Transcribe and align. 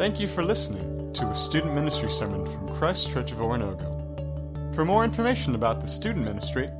Thank 0.00 0.16
you 0.18 0.26
for 0.28 0.42
listening 0.42 1.12
to 1.12 1.26
a 1.26 1.36
student 1.36 1.74
ministry 1.74 2.08
sermon 2.08 2.46
from 2.46 2.74
Christ 2.74 3.12
Church 3.12 3.32
of 3.32 3.38
Oronogo. 3.38 4.74
For 4.74 4.86
more 4.86 5.04
information 5.04 5.54
about 5.54 5.82
the 5.82 5.86
student 5.86 6.24
ministry, 6.24 6.70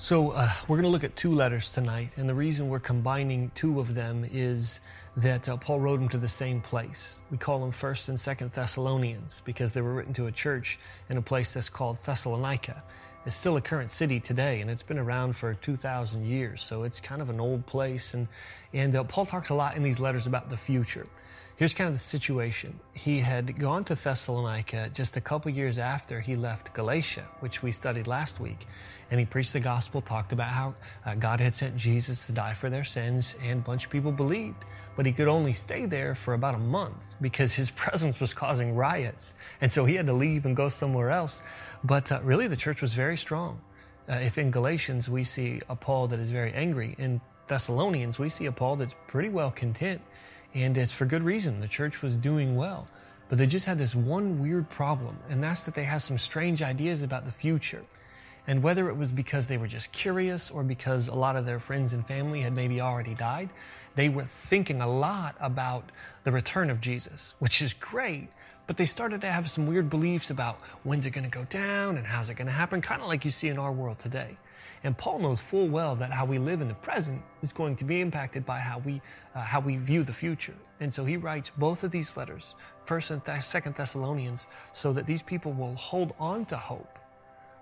So, 0.00 0.30
uh, 0.30 0.48
we're 0.68 0.76
going 0.76 0.84
to 0.84 0.90
look 0.90 1.02
at 1.02 1.16
two 1.16 1.34
letters 1.34 1.72
tonight, 1.72 2.10
and 2.14 2.28
the 2.28 2.34
reason 2.34 2.68
we're 2.68 2.78
combining 2.78 3.50
two 3.56 3.80
of 3.80 3.96
them 3.96 4.24
is 4.30 4.78
that 5.16 5.48
uh, 5.48 5.56
Paul 5.56 5.80
wrote 5.80 5.96
them 5.96 6.08
to 6.10 6.18
the 6.18 6.28
same 6.28 6.60
place. 6.60 7.20
We 7.32 7.36
call 7.36 7.58
them 7.58 7.72
First 7.72 8.08
and 8.08 8.18
Second 8.18 8.52
Thessalonians 8.52 9.42
because 9.44 9.72
they 9.72 9.80
were 9.80 9.92
written 9.92 10.14
to 10.14 10.28
a 10.28 10.32
church 10.32 10.78
in 11.10 11.16
a 11.16 11.22
place 11.22 11.52
that's 11.52 11.68
called 11.68 12.00
Thessalonica. 12.04 12.84
It's 13.26 13.34
still 13.34 13.56
a 13.56 13.60
current 13.60 13.90
city 13.90 14.20
today, 14.20 14.60
and 14.60 14.70
it's 14.70 14.84
been 14.84 15.00
around 15.00 15.32
for 15.32 15.54
2,000 15.54 16.24
years, 16.24 16.62
so 16.62 16.84
it's 16.84 17.00
kind 17.00 17.20
of 17.20 17.28
an 17.28 17.40
old 17.40 17.66
place. 17.66 18.14
And, 18.14 18.28
and 18.72 18.94
uh, 18.94 19.02
Paul 19.02 19.26
talks 19.26 19.48
a 19.48 19.54
lot 19.54 19.76
in 19.76 19.82
these 19.82 19.98
letters 19.98 20.28
about 20.28 20.48
the 20.48 20.56
future. 20.56 21.08
Here's 21.58 21.74
kind 21.74 21.88
of 21.88 21.94
the 21.94 21.98
situation. 21.98 22.78
He 22.92 23.18
had 23.18 23.58
gone 23.58 23.82
to 23.86 23.96
Thessalonica 23.96 24.90
just 24.94 25.16
a 25.16 25.20
couple 25.20 25.50
years 25.50 25.76
after 25.76 26.20
he 26.20 26.36
left 26.36 26.72
Galatia, 26.72 27.26
which 27.40 27.64
we 27.64 27.72
studied 27.72 28.06
last 28.06 28.38
week 28.38 28.68
and 29.10 29.18
he 29.18 29.26
preached 29.26 29.52
the 29.52 29.60
gospel, 29.60 30.00
talked 30.00 30.32
about 30.32 30.50
how 30.50 30.74
uh, 31.04 31.16
God 31.16 31.40
had 31.40 31.54
sent 31.54 31.76
Jesus 31.76 32.26
to 32.26 32.32
die 32.32 32.54
for 32.54 32.70
their 32.70 32.84
sins, 32.84 33.36
and 33.42 33.60
a 33.60 33.62
bunch 33.62 33.86
of 33.86 33.90
people 33.90 34.12
believed. 34.12 34.64
But 34.96 35.06
he 35.06 35.12
could 35.12 35.28
only 35.28 35.52
stay 35.52 35.86
there 35.86 36.14
for 36.14 36.34
about 36.34 36.54
a 36.54 36.58
month 36.58 37.14
because 37.20 37.54
his 37.54 37.70
presence 37.82 38.20
was 38.20 38.34
causing 38.34 38.74
riots. 38.74 39.34
And 39.60 39.72
so 39.72 39.84
he 39.84 39.94
had 39.94 40.06
to 40.06 40.12
leave 40.12 40.46
and 40.46 40.54
go 40.54 40.68
somewhere 40.68 41.10
else. 41.10 41.42
But 41.84 42.12
uh, 42.12 42.20
really, 42.22 42.48
the 42.48 42.56
church 42.56 42.82
was 42.82 42.94
very 42.94 43.16
strong. 43.16 43.60
Uh, 44.08 44.14
if 44.14 44.38
in 44.38 44.50
Galatians 44.50 45.08
we 45.08 45.24
see 45.24 45.60
a 45.68 45.76
Paul 45.76 46.08
that 46.08 46.20
is 46.20 46.30
very 46.30 46.52
angry, 46.52 46.94
in 46.98 47.20
Thessalonians 47.46 48.18
we 48.18 48.28
see 48.28 48.46
a 48.46 48.52
Paul 48.52 48.76
that's 48.76 48.94
pretty 49.06 49.28
well 49.28 49.50
content. 49.50 50.02
And 50.54 50.76
it's 50.76 50.92
for 50.92 51.06
good 51.06 51.22
reason. 51.22 51.60
The 51.60 51.68
church 51.68 52.02
was 52.02 52.14
doing 52.14 52.56
well. 52.56 52.88
But 53.28 53.38
they 53.38 53.46
just 53.46 53.66
had 53.66 53.78
this 53.78 53.94
one 53.94 54.40
weird 54.40 54.70
problem, 54.70 55.18
and 55.28 55.42
that's 55.42 55.64
that 55.64 55.74
they 55.74 55.84
had 55.84 55.98
some 55.98 56.16
strange 56.16 56.62
ideas 56.62 57.02
about 57.02 57.26
the 57.26 57.32
future. 57.32 57.84
And 58.46 58.62
whether 58.62 58.88
it 58.88 58.96
was 58.96 59.12
because 59.12 59.46
they 59.46 59.58
were 59.58 59.66
just 59.66 59.92
curious 59.92 60.50
or 60.50 60.62
because 60.64 61.08
a 61.08 61.14
lot 61.14 61.36
of 61.36 61.44
their 61.44 61.60
friends 61.60 61.92
and 61.92 62.06
family 62.06 62.40
had 62.40 62.54
maybe 62.54 62.80
already 62.80 63.14
died, 63.14 63.50
they 63.94 64.08
were 64.08 64.24
thinking 64.24 64.80
a 64.80 64.88
lot 64.88 65.36
about 65.40 65.90
the 66.24 66.32
return 66.32 66.70
of 66.70 66.80
Jesus, 66.80 67.34
which 67.38 67.60
is 67.60 67.74
great. 67.74 68.28
But 68.66 68.78
they 68.78 68.86
started 68.86 69.20
to 69.20 69.30
have 69.30 69.50
some 69.50 69.66
weird 69.66 69.90
beliefs 69.90 70.30
about 70.30 70.56
when's 70.82 71.04
it 71.04 71.10
going 71.10 71.30
to 71.30 71.30
go 71.30 71.44
down 71.44 71.98
and 71.98 72.06
how's 72.06 72.30
it 72.30 72.34
going 72.34 72.46
to 72.46 72.52
happen, 72.52 72.80
kind 72.80 73.02
of 73.02 73.08
like 73.08 73.26
you 73.26 73.30
see 73.30 73.48
in 73.48 73.58
our 73.58 73.72
world 73.72 73.98
today. 73.98 74.38
And 74.84 74.96
Paul 74.96 75.18
knows 75.18 75.40
full 75.40 75.68
well 75.68 75.96
that 75.96 76.12
how 76.12 76.24
we 76.24 76.38
live 76.38 76.60
in 76.60 76.68
the 76.68 76.74
present 76.74 77.22
is 77.42 77.52
going 77.52 77.76
to 77.76 77.84
be 77.84 78.00
impacted 78.00 78.46
by 78.46 78.60
how 78.60 78.78
we, 78.78 79.00
uh, 79.34 79.40
how 79.40 79.60
we 79.60 79.76
view 79.76 80.04
the 80.04 80.12
future. 80.12 80.54
And 80.80 80.92
so 80.92 81.04
he 81.04 81.16
writes 81.16 81.50
both 81.56 81.82
of 81.84 81.90
these 81.90 82.16
letters, 82.16 82.54
First 82.82 83.10
and 83.10 83.22
Second 83.42 83.74
Thessalonians, 83.74 84.46
so 84.72 84.92
that 84.92 85.06
these 85.06 85.22
people 85.22 85.52
will 85.52 85.74
hold 85.74 86.14
on 86.18 86.44
to 86.46 86.56
hope 86.56 86.98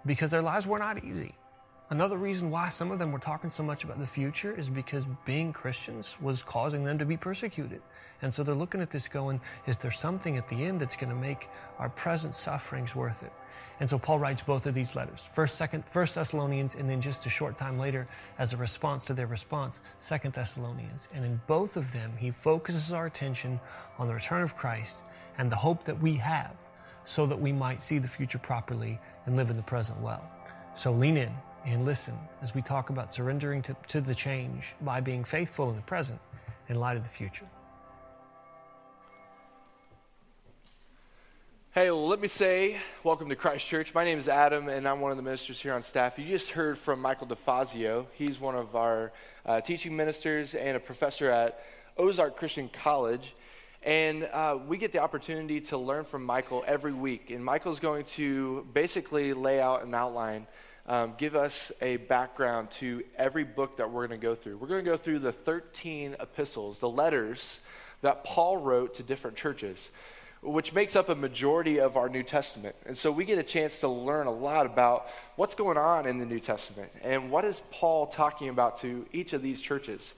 because 0.04 0.30
their 0.30 0.42
lives 0.42 0.66
were 0.66 0.78
not 0.78 1.04
easy. 1.04 1.34
Another 1.88 2.16
reason 2.16 2.50
why 2.50 2.68
some 2.68 2.90
of 2.90 2.98
them 2.98 3.12
were 3.12 3.18
talking 3.20 3.48
so 3.48 3.62
much 3.62 3.84
about 3.84 4.00
the 4.00 4.06
future 4.06 4.58
is 4.58 4.68
because 4.68 5.06
being 5.24 5.52
Christians 5.52 6.16
was 6.20 6.42
causing 6.42 6.82
them 6.82 6.98
to 6.98 7.04
be 7.04 7.16
persecuted. 7.16 7.80
And 8.22 8.34
so 8.34 8.42
they're 8.42 8.56
looking 8.56 8.80
at 8.80 8.90
this 8.90 9.06
going, 9.06 9.40
is 9.66 9.76
there 9.76 9.92
something 9.92 10.36
at 10.36 10.48
the 10.48 10.64
end 10.64 10.80
that's 10.80 10.96
going 10.96 11.10
to 11.10 11.16
make 11.16 11.48
our 11.78 11.88
present 11.88 12.34
sufferings 12.34 12.96
worth 12.96 13.22
it? 13.22 13.32
And 13.78 13.90
so 13.90 13.98
Paul 13.98 14.18
writes 14.18 14.40
both 14.40 14.66
of 14.66 14.74
these 14.74 14.96
letters. 14.96 15.22
First, 15.32 15.56
second, 15.56 15.84
First 15.84 16.14
Thessalonians, 16.14 16.74
and 16.74 16.88
then 16.88 17.00
just 17.00 17.26
a 17.26 17.28
short 17.28 17.56
time 17.56 17.78
later, 17.78 18.06
as 18.38 18.52
a 18.52 18.56
response 18.56 19.04
to 19.06 19.14
their 19.14 19.26
response, 19.26 19.80
Second 19.98 20.34
Thessalonians. 20.34 21.08
And 21.14 21.24
in 21.24 21.40
both 21.46 21.76
of 21.76 21.92
them, 21.92 22.12
he 22.16 22.30
focuses 22.30 22.92
our 22.92 23.06
attention 23.06 23.60
on 23.98 24.08
the 24.08 24.14
return 24.14 24.42
of 24.42 24.56
Christ 24.56 24.98
and 25.38 25.52
the 25.52 25.56
hope 25.56 25.84
that 25.84 26.00
we 26.00 26.14
have 26.14 26.52
so 27.04 27.26
that 27.26 27.40
we 27.40 27.52
might 27.52 27.82
see 27.82 27.98
the 27.98 28.08
future 28.08 28.38
properly 28.38 28.98
and 29.26 29.36
live 29.36 29.50
in 29.50 29.56
the 29.56 29.62
present 29.62 30.00
well. 30.00 30.28
So 30.74 30.92
lean 30.92 31.16
in 31.16 31.32
and 31.64 31.84
listen 31.84 32.18
as 32.42 32.54
we 32.54 32.62
talk 32.62 32.90
about 32.90 33.12
surrendering 33.12 33.62
to, 33.62 33.76
to 33.88 34.00
the 34.00 34.14
change 34.14 34.74
by 34.80 35.00
being 35.00 35.24
faithful 35.24 35.70
in 35.70 35.76
the 35.76 35.82
present 35.82 36.20
in 36.68 36.76
light 36.76 36.96
of 36.96 37.02
the 37.02 37.08
future. 37.08 37.46
Hey, 41.76 41.90
well, 41.90 42.06
let 42.06 42.22
me 42.22 42.28
say 42.28 42.78
welcome 43.04 43.28
to 43.28 43.36
Christ 43.36 43.66
Church. 43.66 43.92
My 43.92 44.02
name 44.02 44.18
is 44.18 44.28
Adam, 44.28 44.70
and 44.70 44.88
I'm 44.88 45.02
one 45.02 45.10
of 45.10 45.18
the 45.18 45.22
ministers 45.22 45.60
here 45.60 45.74
on 45.74 45.82
staff. 45.82 46.18
You 46.18 46.24
just 46.24 46.52
heard 46.52 46.78
from 46.78 47.02
Michael 47.02 47.26
DeFazio. 47.26 48.06
He's 48.14 48.40
one 48.40 48.54
of 48.54 48.74
our 48.74 49.12
uh, 49.44 49.60
teaching 49.60 49.94
ministers 49.94 50.54
and 50.54 50.78
a 50.78 50.80
professor 50.80 51.30
at 51.30 51.62
Ozark 51.98 52.38
Christian 52.38 52.70
College. 52.70 53.34
And 53.82 54.24
uh, 54.24 54.56
we 54.66 54.78
get 54.78 54.92
the 54.92 55.00
opportunity 55.00 55.60
to 55.60 55.76
learn 55.76 56.06
from 56.06 56.24
Michael 56.24 56.64
every 56.66 56.94
week. 56.94 57.30
And 57.30 57.44
Michael's 57.44 57.78
going 57.78 58.06
to 58.14 58.66
basically 58.72 59.34
lay 59.34 59.60
out 59.60 59.84
an 59.84 59.94
outline, 59.94 60.46
um, 60.86 61.12
give 61.18 61.36
us 61.36 61.72
a 61.82 61.98
background 61.98 62.70
to 62.70 63.04
every 63.18 63.44
book 63.44 63.76
that 63.76 63.90
we're 63.90 64.06
going 64.06 64.18
to 64.18 64.26
go 64.26 64.34
through. 64.34 64.56
We're 64.56 64.68
going 64.68 64.82
to 64.82 64.90
go 64.90 64.96
through 64.96 65.18
the 65.18 65.32
13 65.32 66.16
epistles, 66.20 66.78
the 66.78 66.88
letters 66.88 67.60
that 68.00 68.24
Paul 68.24 68.56
wrote 68.56 68.94
to 68.94 69.02
different 69.02 69.36
churches, 69.36 69.90
which 70.42 70.72
makes 70.72 70.94
up 70.94 71.08
a 71.08 71.14
majority 71.14 71.80
of 71.80 71.96
our 71.96 72.08
New 72.08 72.22
Testament. 72.22 72.76
And 72.86 72.96
so 72.96 73.10
we 73.10 73.24
get 73.24 73.38
a 73.38 73.42
chance 73.42 73.80
to 73.80 73.88
learn 73.88 74.26
a 74.26 74.32
lot 74.32 74.66
about 74.66 75.08
what's 75.36 75.54
going 75.54 75.76
on 75.76 76.06
in 76.06 76.18
the 76.18 76.26
New 76.26 76.40
Testament 76.40 76.90
and 77.02 77.30
what 77.30 77.44
is 77.44 77.60
Paul 77.70 78.06
talking 78.06 78.48
about 78.48 78.80
to 78.80 79.06
each 79.12 79.32
of 79.32 79.42
these 79.42 79.60
churches. 79.60 80.14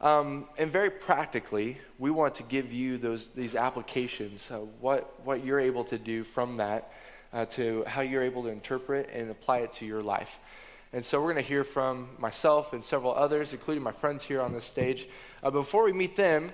Um, 0.00 0.46
and 0.56 0.72
very 0.72 0.90
practically, 0.90 1.78
we 1.98 2.10
want 2.10 2.36
to 2.36 2.42
give 2.42 2.72
you 2.72 2.96
those, 2.96 3.28
these 3.34 3.54
applications, 3.54 4.48
uh, 4.50 4.56
what, 4.80 5.20
what 5.24 5.44
you're 5.44 5.60
able 5.60 5.84
to 5.84 5.98
do 5.98 6.24
from 6.24 6.56
that 6.56 6.90
uh, 7.32 7.44
to 7.46 7.84
how 7.86 8.00
you're 8.00 8.22
able 8.22 8.42
to 8.44 8.48
interpret 8.48 9.10
and 9.12 9.30
apply 9.30 9.58
it 9.58 9.74
to 9.74 9.84
your 9.84 10.02
life. 10.02 10.38
And 10.92 11.04
so 11.04 11.20
we're 11.20 11.32
going 11.32 11.44
to 11.44 11.48
hear 11.48 11.64
from 11.64 12.08
myself 12.18 12.72
and 12.72 12.84
several 12.84 13.14
others, 13.14 13.52
including 13.52 13.82
my 13.82 13.92
friends 13.92 14.24
here 14.24 14.40
on 14.40 14.52
this 14.52 14.64
stage. 14.64 15.06
Uh, 15.42 15.50
before 15.50 15.84
we 15.84 15.92
meet 15.92 16.16
them, 16.16 16.50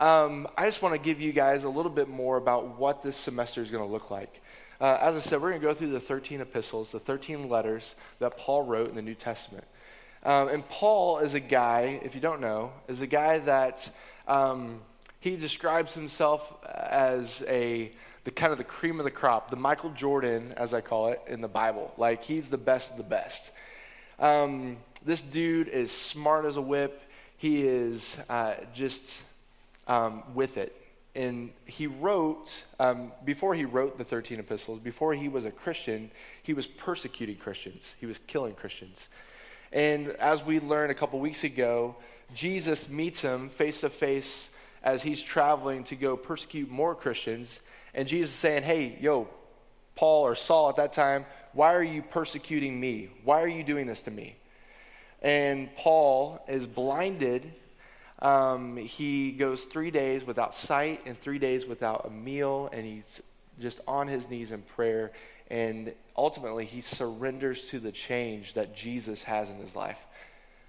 um, 0.00 0.48
I 0.56 0.64
just 0.64 0.80
want 0.80 0.94
to 0.94 0.98
give 0.98 1.20
you 1.20 1.32
guys 1.32 1.64
a 1.64 1.68
little 1.68 1.90
bit 1.90 2.08
more 2.08 2.38
about 2.38 2.78
what 2.78 3.02
this 3.02 3.16
semester 3.16 3.62
is 3.62 3.70
going 3.70 3.84
to 3.84 3.90
look 3.90 4.10
like. 4.10 4.40
Uh, 4.80 4.96
as 4.98 5.14
I 5.14 5.20
said, 5.20 5.42
we're 5.42 5.50
going 5.50 5.60
to 5.60 5.66
go 5.66 5.74
through 5.74 5.92
the 5.92 6.00
13 6.00 6.40
epistles, 6.40 6.90
the 6.90 6.98
13 6.98 7.50
letters 7.50 7.94
that 8.18 8.38
Paul 8.38 8.62
wrote 8.62 8.88
in 8.88 8.96
the 8.96 9.02
New 9.02 9.14
Testament. 9.14 9.64
Um, 10.22 10.48
and 10.48 10.66
Paul 10.66 11.18
is 11.18 11.34
a 11.34 11.40
guy, 11.40 12.00
if 12.02 12.14
you 12.14 12.20
don't 12.22 12.40
know, 12.40 12.72
is 12.88 13.02
a 13.02 13.06
guy 13.06 13.38
that 13.40 13.90
um, 14.26 14.80
he 15.20 15.36
describes 15.36 15.94
himself 15.94 16.50
as 16.66 17.42
a 17.46 17.92
the 18.24 18.30
kind 18.30 18.52
of 18.52 18.58
the 18.58 18.64
cream 18.64 19.00
of 19.00 19.04
the 19.04 19.10
crop, 19.10 19.48
the 19.48 19.56
Michael 19.56 19.90
Jordan, 19.90 20.52
as 20.56 20.74
I 20.74 20.82
call 20.82 21.08
it, 21.08 21.22
in 21.26 21.40
the 21.40 21.48
Bible. 21.48 21.92
Like 21.96 22.22
he's 22.22 22.50
the 22.50 22.58
best 22.58 22.90
of 22.90 22.96
the 22.98 23.02
best. 23.02 23.50
Um, 24.18 24.76
this 25.04 25.22
dude 25.22 25.68
is 25.68 25.90
smart 25.90 26.44
as 26.44 26.56
a 26.56 26.60
whip. 26.60 27.02
He 27.38 27.62
is 27.62 28.14
uh, 28.28 28.54
just 28.74 29.14
um, 29.90 30.22
with 30.34 30.56
it. 30.56 30.74
And 31.16 31.50
he 31.64 31.88
wrote, 31.88 32.62
um, 32.78 33.10
before 33.24 33.56
he 33.56 33.64
wrote 33.64 33.98
the 33.98 34.04
13 34.04 34.38
epistles, 34.38 34.78
before 34.78 35.12
he 35.12 35.28
was 35.28 35.44
a 35.44 35.50
Christian, 35.50 36.12
he 36.44 36.54
was 36.54 36.68
persecuting 36.68 37.36
Christians. 37.36 37.94
He 37.98 38.06
was 38.06 38.20
killing 38.28 38.54
Christians. 38.54 39.08
And 39.72 40.08
as 40.10 40.44
we 40.44 40.60
learned 40.60 40.92
a 40.92 40.94
couple 40.94 41.18
weeks 41.18 41.42
ago, 41.42 41.96
Jesus 42.32 42.88
meets 42.88 43.20
him 43.20 43.50
face 43.50 43.80
to 43.80 43.90
face 43.90 44.48
as 44.84 45.02
he's 45.02 45.20
traveling 45.20 45.82
to 45.84 45.96
go 45.96 46.16
persecute 46.16 46.70
more 46.70 46.94
Christians. 46.94 47.58
And 47.92 48.06
Jesus 48.06 48.32
is 48.32 48.38
saying, 48.38 48.62
Hey, 48.62 48.96
yo, 49.00 49.28
Paul 49.96 50.24
or 50.24 50.36
Saul 50.36 50.68
at 50.68 50.76
that 50.76 50.92
time, 50.92 51.26
why 51.52 51.74
are 51.74 51.82
you 51.82 52.02
persecuting 52.02 52.78
me? 52.78 53.10
Why 53.24 53.42
are 53.42 53.48
you 53.48 53.64
doing 53.64 53.88
this 53.88 54.02
to 54.02 54.12
me? 54.12 54.36
And 55.20 55.74
Paul 55.74 56.42
is 56.48 56.68
blinded. 56.68 57.52
Um, 58.22 58.76
he 58.76 59.32
goes 59.32 59.64
three 59.64 59.90
days 59.90 60.26
without 60.26 60.54
sight 60.54 61.02
and 61.06 61.18
three 61.18 61.38
days 61.38 61.66
without 61.66 62.06
a 62.06 62.10
meal, 62.10 62.68
and 62.72 62.84
he's 62.84 63.20
just 63.58 63.80
on 63.86 64.08
his 64.08 64.28
knees 64.28 64.50
in 64.50 64.62
prayer. 64.62 65.12
And 65.48 65.92
ultimately, 66.16 66.64
he 66.64 66.80
surrenders 66.80 67.62
to 67.70 67.80
the 67.80 67.92
change 67.92 68.54
that 68.54 68.76
Jesus 68.76 69.22
has 69.24 69.48
in 69.48 69.56
his 69.56 69.74
life. 69.74 69.98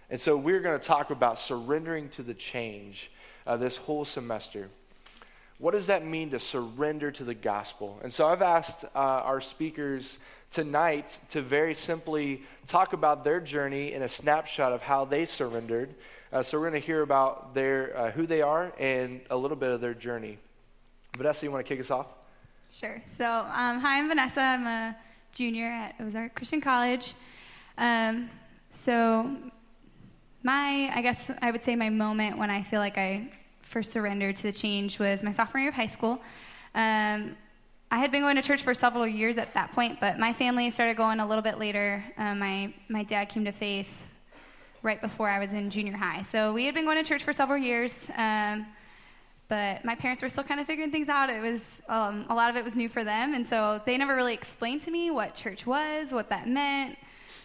And 0.10 0.20
so, 0.20 0.36
we're 0.36 0.62
going 0.62 0.80
to 0.80 0.86
talk 0.86 1.12
about 1.12 1.40
surrendering 1.40 2.10
to 2.10 2.24
the 2.24 2.34
change 2.34 3.12
uh, 3.46 3.58
this 3.58 3.78
whole 3.78 4.06
semester. 4.06 4.70
what 5.58 5.72
does 5.72 5.88
that 5.88 6.06
mean 6.06 6.32
to 6.32 6.40
surrender 6.40 7.12
to 7.12 7.24
the 7.24 7.36
gospel? 7.36 8.00
And 8.04 8.12
so 8.12 8.26
I've 8.26 8.42
asked 8.42 8.84
uh, 8.84 8.98
our 8.98 9.42
speakers 9.42 10.18
tonight 10.50 11.20
to 11.30 11.42
very 11.42 11.76
simply 11.76 12.44
talk 12.66 12.94
about 12.94 13.24
their 13.24 13.40
journey 13.40 13.94
in 13.94 14.02
a 14.02 14.10
snapshot 14.10 14.74
of 14.74 14.82
how 14.82 15.06
they 15.06 15.26
surrendered. 15.26 15.94
Uh, 16.32 16.42
so 16.42 16.58
we're 16.58 16.70
going 16.70 16.82
to 16.82 16.86
hear 16.86 17.02
about 17.02 17.54
their, 17.54 17.98
uh, 17.98 18.12
who 18.12 18.26
they 18.26 18.42
are 18.42 18.72
and 18.80 19.20
a 19.30 19.36
little 19.36 19.58
bit 19.58 19.70
of 19.70 19.82
their 19.82 19.94
journey. 19.94 20.38
Vanessa, 21.18 21.46
you 21.46 21.52
want 21.52 21.66
to 21.66 21.68
kick 21.68 21.82
us 21.82 21.92
off? 21.92 22.08
Sure. 22.72 23.02
So, 23.18 23.26
um, 23.26 23.82
hi, 23.82 24.00
I'm 24.00 24.08
Vanessa. 24.08 24.40
I'm 24.40 24.66
a 24.66 24.96
junior 25.34 25.68
at 25.68 25.96
Ozark 26.00 26.34
Christian 26.34 26.62
College. 26.62 27.16
Um, 27.78 28.30
so, 28.72 29.30
my, 30.42 30.90
I 30.96 31.02
guess 31.02 31.30
I 31.42 31.52
would 31.52 31.66
say 31.66 31.76
my 31.76 31.90
moment 31.90 32.38
when 32.38 32.50
I 32.50 32.64
feel 32.64 32.80
like 32.80 32.98
I 32.98 33.30
first 33.62 33.92
surrendered 33.92 34.38
to 34.38 34.44
the 34.44 34.54
change 34.54 35.00
was 35.00 35.24
my 35.24 35.32
sophomore 35.32 35.60
year 35.60 35.70
of 35.70 35.76
high 35.76 35.86
school. 35.86 36.22
Um, 36.74 37.36
I 37.92 38.00
had 38.00 38.10
been 38.10 38.22
going 38.22 38.38
to 38.38 38.42
church 38.42 38.64
for 38.64 38.74
several 38.74 39.06
years 39.06 39.38
at 39.38 39.54
that 39.54 39.74
point, 39.74 40.00
but 40.00 40.18
my 40.18 40.32
family 40.32 40.70
started 40.70 40.96
going 40.96 41.20
a 41.20 41.28
little 41.28 41.42
bit 41.42 41.60
later. 41.60 42.06
Uh, 42.18 42.36
my, 42.36 42.74
my 42.88 43.04
dad 43.04 43.26
came 43.26 43.44
to 43.44 43.52
faith 43.52 43.94
right 44.84 45.02
before 45.02 45.30
I 45.30 45.40
was 45.40 45.54
in 45.54 45.70
junior 45.70 45.96
high. 45.96 46.22
So 46.24 46.54
we 46.54 46.66
had 46.66 46.74
been 46.74 46.86
going 46.86 46.98
to 46.98 47.08
church 47.08 47.24
for 47.24 47.34
several 47.34 47.58
years, 47.58 48.10
um, 48.18 48.66
but 49.48 49.84
my 49.86 49.96
parents 49.96 50.24
were 50.24 50.30
still 50.30 50.44
kind 50.44 50.60
of 50.60 50.68
figuring 50.68 50.92
things 50.92 51.10
out. 51.10 51.30
It 51.30 51.42
was 51.42 51.82
um, 51.88 52.26
a 52.30 52.36
lot 52.36 52.50
of 52.50 52.56
it 52.56 52.64
was 52.64 52.76
new 52.76 52.90
for 52.90 53.04
them, 53.04 53.34
and 53.34 53.46
so 53.46 53.82
they 53.86 53.98
never 53.98 54.16
really 54.16 54.34
explained 54.34 54.82
to 54.84 54.92
me 54.92 55.12
what 55.12 55.36
church 55.36 55.66
was, 55.66 56.12
what 56.12 56.30
that 56.30 56.48
meant, 56.48 56.98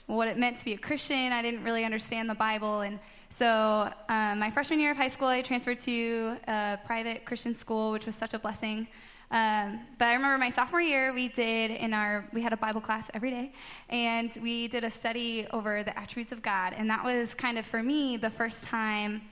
what 0.06 0.29
it 0.29 0.38
meant 0.38 0.59
to 0.59 0.65
be 0.65 0.73
a 0.73 0.79
Christian. 0.79 1.33
I 1.33 1.43
didn't 1.43 1.65
really 1.65 1.85
understand 1.85 2.31
the 2.31 2.35
Bible, 2.35 2.81
and 2.81 2.99
so, 3.29 3.93
um, 4.09 4.38
my 4.38 4.50
freshman 4.50 4.81
year 4.81 4.93
of 4.93 4.97
high 4.97 5.09
school, 5.09 5.29
I 5.29 5.43
transferred 5.43 5.79
to 5.81 6.37
a 6.49 6.79
private 6.87 7.25
Christian 7.25 7.55
school, 7.55 7.93
which 7.93 8.06
was 8.06 8.15
such 8.15 8.33
a 8.33 8.38
blessing. 8.38 8.87
Um, 9.31 9.81
but 9.99 10.06
I 10.06 10.14
remember 10.14 10.38
my 10.38 10.50
sophomore 10.50 10.81
year, 10.81 11.12
we 11.12 11.28
did 11.28 11.70
in 11.70 11.93
our, 11.93 12.28
we 12.32 12.43
had 12.43 12.52
a 12.52 12.56
Bible 12.56 12.81
class 12.81 13.11
every 13.12 13.31
day, 13.31 13.52
and 13.88 14.31
we 14.40 14.69
did 14.69 14.84
a 14.84 14.90
study 14.90 15.46
over 15.50 15.82
the 15.82 15.99
attributes 15.99 16.32
of 16.32 16.43
God. 16.43 16.75
And 16.76 16.88
that 16.90 17.05
was 17.05 17.34
kind 17.34 17.58
of, 17.58 17.67
for 17.67 17.82
me, 17.82 18.17
the 18.17 18.31
first 18.31 18.62
time 18.62 19.23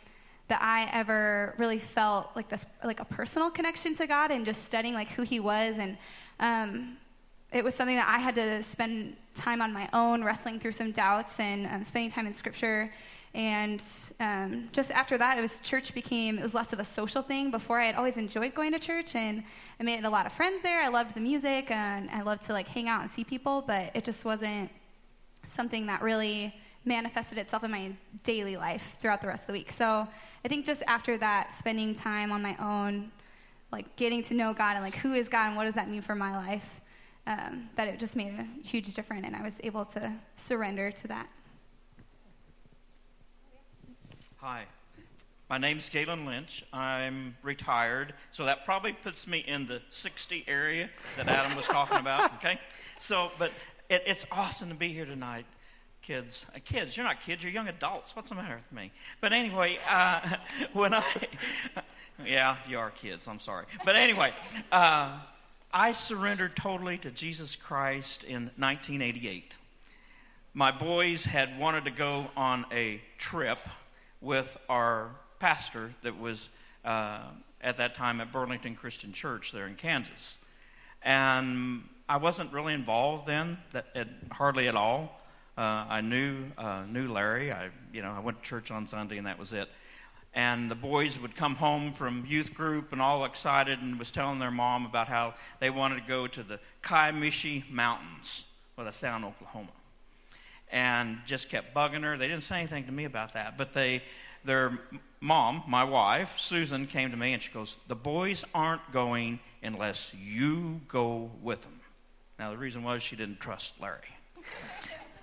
that 0.48 0.60
I 0.60 0.90
ever 0.92 1.54
really 1.58 1.78
felt 1.78 2.30
like 2.34 2.48
this, 2.48 2.66
like 2.82 3.00
a 3.00 3.04
personal 3.04 3.50
connection 3.50 3.94
to 3.94 4.06
God 4.06 4.30
and 4.30 4.44
just 4.44 4.64
studying 4.64 4.94
like 4.94 5.10
who 5.10 5.22
He 5.22 5.40
was. 5.40 5.78
And 5.78 5.96
um, 6.40 6.96
it 7.52 7.62
was 7.62 7.74
something 7.74 7.96
that 7.96 8.08
I 8.08 8.18
had 8.18 8.34
to 8.34 8.62
spend 8.62 9.16
time 9.34 9.62
on 9.62 9.72
my 9.72 9.88
own, 9.92 10.24
wrestling 10.24 10.58
through 10.58 10.72
some 10.72 10.90
doubts 10.90 11.38
and 11.38 11.66
um, 11.66 11.84
spending 11.84 12.10
time 12.10 12.26
in 12.26 12.34
Scripture 12.34 12.92
and 13.34 13.82
um, 14.20 14.68
just 14.72 14.92
after 14.92 15.18
that, 15.18 15.36
it 15.36 15.40
was 15.40 15.58
church 15.58 15.92
became 15.92 16.38
it 16.38 16.42
was 16.42 16.54
less 16.54 16.72
of 16.72 16.78
a 16.78 16.84
social 16.84 17.20
thing. 17.20 17.50
Before 17.50 17.80
I 17.80 17.86
had 17.86 17.96
always 17.96 18.16
enjoyed 18.16 18.54
going 18.54 18.72
to 18.72 18.78
church, 18.78 19.16
and 19.16 19.42
I 19.78 19.82
made 19.82 20.04
a 20.04 20.10
lot 20.10 20.26
of 20.26 20.32
friends 20.32 20.62
there. 20.62 20.80
I 20.82 20.88
loved 20.88 21.14
the 21.14 21.20
music, 21.20 21.70
and 21.70 22.10
I 22.10 22.22
loved 22.22 22.44
to 22.46 22.52
like 22.52 22.68
hang 22.68 22.88
out 22.88 23.02
and 23.02 23.10
see 23.10 23.24
people. 23.24 23.62
But 23.66 23.90
it 23.94 24.04
just 24.04 24.24
wasn't 24.24 24.70
something 25.46 25.86
that 25.86 26.02
really 26.02 26.54
manifested 26.84 27.38
itself 27.38 27.64
in 27.64 27.70
my 27.70 27.92
daily 28.22 28.56
life 28.56 28.96
throughout 29.00 29.20
the 29.20 29.26
rest 29.26 29.44
of 29.44 29.46
the 29.48 29.52
week. 29.54 29.72
So 29.72 30.06
I 30.44 30.48
think 30.48 30.66
just 30.66 30.82
after 30.86 31.16
that, 31.18 31.54
spending 31.54 31.94
time 31.94 32.30
on 32.30 32.42
my 32.42 32.56
own, 32.58 33.10
like 33.72 33.96
getting 33.96 34.22
to 34.24 34.34
know 34.34 34.52
God 34.52 34.76
and 34.76 34.84
like 34.84 34.96
who 34.96 35.14
is 35.14 35.28
God 35.28 35.48
and 35.48 35.56
what 35.56 35.64
does 35.64 35.74
that 35.74 35.88
mean 35.88 36.02
for 36.02 36.14
my 36.14 36.36
life, 36.36 36.80
um, 37.26 37.70
that 37.76 37.88
it 37.88 37.98
just 37.98 38.16
made 38.16 38.34
a 38.38 38.66
huge 38.66 38.92
difference, 38.94 39.26
and 39.26 39.34
I 39.34 39.42
was 39.42 39.58
able 39.64 39.86
to 39.86 40.12
surrender 40.36 40.90
to 40.92 41.08
that. 41.08 41.28
Hi, 44.36 44.66
my 45.48 45.58
name's 45.58 45.88
Galen 45.88 46.24
Lynch. 46.24 46.64
I'm 46.72 47.36
retired, 47.42 48.14
so 48.32 48.46
that 48.46 48.64
probably 48.64 48.92
puts 48.92 49.26
me 49.26 49.38
in 49.38 49.66
the 49.66 49.82
60 49.90 50.44
area 50.48 50.88
that 51.16 51.28
Adam 51.28 51.56
was 51.56 51.66
talking 51.66 51.98
about. 51.98 52.32
Okay, 52.44 52.58
so 52.98 53.30
but 53.38 53.52
it, 53.88 54.02
it's 54.06 54.26
awesome 54.32 54.68
to 54.68 54.74
be 54.74 54.92
here 54.92 55.04
tonight, 55.04 55.46
kids. 56.02 56.46
Uh, 56.54 56.58
kids, 56.64 56.96
you're 56.96 57.06
not 57.06 57.20
kids, 57.20 57.42
you're 57.42 57.52
young 57.52 57.68
adults. 57.68 58.16
What's 58.16 58.30
the 58.30 58.34
matter 58.34 58.56
with 58.56 58.72
me? 58.72 58.92
But 59.20 59.32
anyway, 59.32 59.78
uh, 59.88 60.36
when 60.72 60.94
I, 60.94 61.04
yeah, 62.26 62.56
you 62.68 62.78
are 62.78 62.90
kids. 62.90 63.28
I'm 63.28 63.38
sorry, 63.38 63.66
but 63.84 63.96
anyway. 63.96 64.32
Uh, 64.72 65.18
I 65.76 65.90
surrendered 65.90 66.54
totally 66.54 66.98
to 66.98 67.10
Jesus 67.10 67.56
Christ 67.56 68.22
in 68.22 68.52
1988. 68.56 69.54
My 70.52 70.70
boys 70.70 71.24
had 71.24 71.58
wanted 71.58 71.86
to 71.86 71.90
go 71.90 72.28
on 72.36 72.64
a 72.70 73.00
trip 73.18 73.58
with 74.20 74.56
our 74.68 75.10
pastor 75.38 75.94
that 76.02 76.18
was 76.18 76.48
uh, 76.84 77.20
at 77.60 77.76
that 77.76 77.94
time 77.94 78.20
at 78.20 78.32
Burlington 78.32 78.74
Christian 78.74 79.12
Church 79.12 79.52
there 79.52 79.66
in 79.66 79.74
Kansas. 79.74 80.38
And 81.02 81.84
I 82.08 82.16
wasn't 82.16 82.52
really 82.52 82.74
involved 82.74 83.26
then, 83.26 83.58
that, 83.72 83.86
at, 83.94 84.08
hardly 84.32 84.68
at 84.68 84.74
all. 84.74 85.20
Uh, 85.56 85.60
I 85.88 86.00
knew 86.00 86.46
uh, 86.58 86.84
knew 86.90 87.12
Larry. 87.12 87.52
I 87.52 87.70
you 87.92 88.02
know 88.02 88.10
I 88.10 88.20
went 88.20 88.42
to 88.42 88.48
church 88.48 88.70
on 88.70 88.86
Sunday 88.86 89.18
and 89.18 89.26
that 89.26 89.38
was 89.38 89.52
it. 89.52 89.68
And 90.34 90.68
the 90.68 90.74
boys 90.74 91.16
would 91.20 91.36
come 91.36 91.54
home 91.54 91.92
from 91.92 92.26
youth 92.26 92.54
group 92.54 92.90
and 92.90 93.00
all 93.00 93.24
excited 93.24 93.78
and 93.78 94.00
was 94.00 94.10
telling 94.10 94.40
their 94.40 94.50
mom 94.50 94.84
about 94.84 95.06
how 95.06 95.34
they 95.60 95.70
wanted 95.70 96.00
to 96.00 96.08
go 96.08 96.26
to 96.26 96.42
the 96.42 96.58
Kiamichi 96.82 97.70
Mountains, 97.70 98.44
well 98.76 98.84
that's 98.84 99.00
down 99.00 99.22
in 99.22 99.28
Oklahoma 99.28 99.70
and 100.74 101.18
just 101.24 101.48
kept 101.48 101.72
bugging 101.72 102.02
her. 102.02 102.18
They 102.18 102.26
didn't 102.26 102.42
say 102.42 102.58
anything 102.58 102.84
to 102.86 102.92
me 102.92 103.04
about 103.04 103.34
that, 103.34 103.56
but 103.56 103.74
they, 103.74 104.02
their 104.44 104.80
mom, 105.24 105.62
my 105.66 105.82
wife, 105.82 106.38
Susan, 106.38 106.86
came 106.86 107.10
to 107.10 107.16
me 107.16 107.32
and 107.32 107.42
she 107.42 107.50
goes, 107.50 107.76
The 107.88 107.96
boys 107.96 108.44
aren't 108.54 108.92
going 108.92 109.40
unless 109.62 110.12
you 110.14 110.82
go 110.86 111.30
with 111.42 111.62
them. 111.62 111.80
Now, 112.38 112.50
the 112.50 112.58
reason 112.58 112.84
was 112.84 113.02
she 113.02 113.16
didn't 113.16 113.40
trust 113.40 113.80
Larry. 113.80 114.00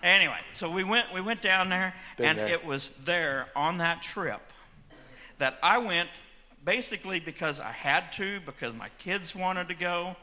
anyway, 0.01 0.39
so 0.57 0.69
we 0.69 0.83
went, 0.83 1.13
we 1.13 1.21
went 1.21 1.42
down 1.42 1.69
there, 1.69 1.94
Been 2.18 2.25
and 2.25 2.39
there. 2.39 2.48
it 2.48 2.65
was 2.65 2.89
there 3.06 3.48
on 3.56 3.77
that 3.77 4.01
trip 4.01 4.42
that 5.38 5.59
I 5.62 5.77
went 5.77 6.09
basically 6.65 7.19
because 7.19 7.59
I 7.59 7.71
had 7.71 8.12
to, 8.13 8.39
because 8.45 8.74
my 8.74 8.89
kids 8.97 9.36
wanted 9.36 9.68
to 9.68 9.75
go, 9.75 10.15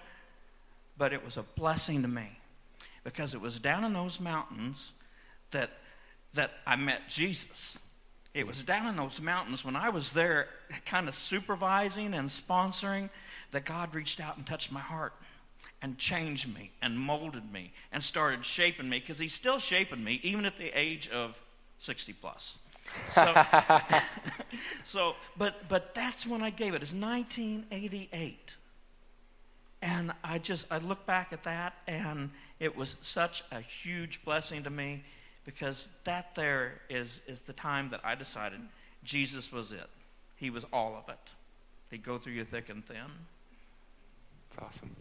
but 0.96 1.12
it 1.12 1.24
was 1.24 1.36
a 1.36 1.42
blessing 1.42 2.02
to 2.02 2.08
me 2.08 2.38
because 3.04 3.34
it 3.34 3.40
was 3.40 3.60
down 3.60 3.84
in 3.84 3.92
those 3.92 4.18
mountains 4.18 4.92
that, 5.52 5.70
that 6.34 6.52
I 6.66 6.76
met 6.76 7.08
Jesus. 7.08 7.78
It 8.38 8.46
was 8.46 8.62
down 8.62 8.86
in 8.86 8.94
those 8.94 9.20
mountains 9.20 9.64
when 9.64 9.74
I 9.74 9.88
was 9.88 10.12
there, 10.12 10.46
kind 10.86 11.08
of 11.08 11.16
supervising 11.16 12.14
and 12.14 12.28
sponsoring, 12.28 13.10
that 13.50 13.64
God 13.64 13.96
reached 13.96 14.20
out 14.20 14.36
and 14.36 14.46
touched 14.46 14.70
my 14.70 14.78
heart 14.78 15.12
and 15.82 15.98
changed 15.98 16.54
me 16.54 16.70
and 16.80 16.96
molded 16.96 17.52
me 17.52 17.72
and 17.90 18.00
started 18.00 18.44
shaping 18.44 18.88
me 18.88 19.00
because 19.00 19.18
He's 19.18 19.34
still 19.34 19.58
shaping 19.58 20.04
me, 20.04 20.20
even 20.22 20.44
at 20.44 20.56
the 20.56 20.70
age 20.78 21.08
of 21.08 21.36
60 21.80 22.12
plus. 22.12 22.58
So, 23.10 23.44
so 24.84 25.16
but, 25.36 25.68
but 25.68 25.92
that's 25.96 26.24
when 26.24 26.40
I 26.40 26.50
gave 26.50 26.74
it. 26.74 26.82
It's 26.82 26.94
1988. 26.94 28.54
And 29.82 30.12
I 30.22 30.38
just, 30.38 30.64
I 30.70 30.78
look 30.78 31.06
back 31.06 31.32
at 31.32 31.42
that 31.42 31.74
and 31.88 32.30
it 32.60 32.76
was 32.76 32.94
such 33.00 33.42
a 33.50 33.60
huge 33.60 34.24
blessing 34.24 34.62
to 34.62 34.70
me 34.70 35.02
because 35.48 35.88
that 36.04 36.34
there 36.34 36.74
is, 36.90 37.22
is 37.26 37.40
the 37.40 37.54
time 37.54 37.88
that 37.88 38.02
I 38.04 38.14
decided 38.14 38.60
Jesus 39.02 39.50
was 39.50 39.72
it. 39.72 39.88
He 40.36 40.50
was 40.50 40.62
all 40.74 40.94
of 40.94 41.08
it. 41.08 41.30
He'd 41.90 42.02
go 42.04 42.18
through 42.18 42.34
you 42.34 42.44
thick 42.44 42.68
and 42.68 42.86
thin. 42.86 42.98
It's 44.50 44.58
awesome. 44.58 44.94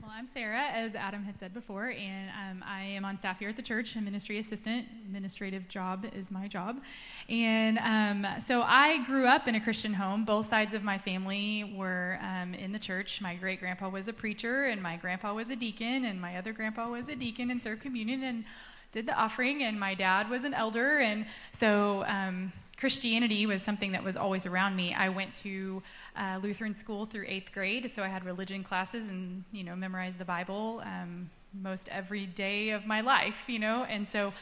Well, 0.00 0.12
I'm 0.14 0.28
Sarah, 0.32 0.68
as 0.72 0.94
Adam 0.94 1.24
had 1.24 1.36
said 1.40 1.52
before, 1.52 1.90
and 1.90 2.30
um, 2.30 2.64
I 2.64 2.82
am 2.82 3.04
on 3.04 3.16
staff 3.16 3.40
here 3.40 3.48
at 3.48 3.56
the 3.56 3.62
church, 3.62 3.96
a 3.96 4.00
ministry 4.00 4.38
assistant. 4.38 4.86
Administrative 5.04 5.68
job 5.68 6.06
is 6.14 6.30
my 6.30 6.46
job. 6.46 6.80
And 7.28 7.78
um, 7.78 8.40
so 8.46 8.62
I 8.62 9.04
grew 9.04 9.26
up 9.26 9.48
in 9.48 9.56
a 9.56 9.60
Christian 9.60 9.94
home. 9.94 10.24
Both 10.24 10.48
sides 10.48 10.74
of 10.74 10.84
my 10.84 10.98
family 10.98 11.74
were 11.76 12.20
um, 12.22 12.54
in 12.54 12.70
the 12.70 12.78
church. 12.78 13.20
My 13.20 13.34
great 13.34 13.58
grandpa 13.58 13.88
was 13.88 14.06
a 14.06 14.12
preacher, 14.12 14.66
and 14.66 14.80
my 14.80 14.96
grandpa 14.96 15.34
was 15.34 15.50
a 15.50 15.56
deacon, 15.56 16.04
and 16.04 16.20
my 16.20 16.36
other 16.36 16.52
grandpa 16.52 16.88
was 16.88 17.08
a 17.08 17.16
deacon 17.16 17.50
and 17.50 17.60
served 17.60 17.82
communion. 17.82 18.22
And 18.22 18.44
did 18.92 19.06
the 19.06 19.14
offering, 19.14 19.62
and 19.62 19.78
my 19.78 19.94
dad 19.94 20.28
was 20.28 20.44
an 20.44 20.54
elder, 20.54 20.98
and 20.98 21.26
so 21.52 22.04
um, 22.04 22.52
Christianity 22.76 23.46
was 23.46 23.62
something 23.62 23.92
that 23.92 24.02
was 24.02 24.16
always 24.16 24.46
around 24.46 24.74
me. 24.74 24.94
I 24.94 25.10
went 25.10 25.34
to 25.36 25.82
uh, 26.16 26.40
Lutheran 26.42 26.74
school 26.74 27.06
through 27.06 27.26
eighth 27.28 27.52
grade, 27.52 27.90
so 27.94 28.02
I 28.02 28.08
had 28.08 28.24
religion 28.24 28.64
classes 28.64 29.08
and 29.08 29.44
you 29.52 29.62
know 29.62 29.76
memorized 29.76 30.18
the 30.18 30.24
Bible 30.24 30.82
um, 30.84 31.30
most 31.52 31.88
every 31.90 32.26
day 32.26 32.70
of 32.70 32.86
my 32.86 33.00
life, 33.00 33.44
you 33.48 33.58
know. 33.58 33.84
And 33.84 34.08
so, 34.08 34.32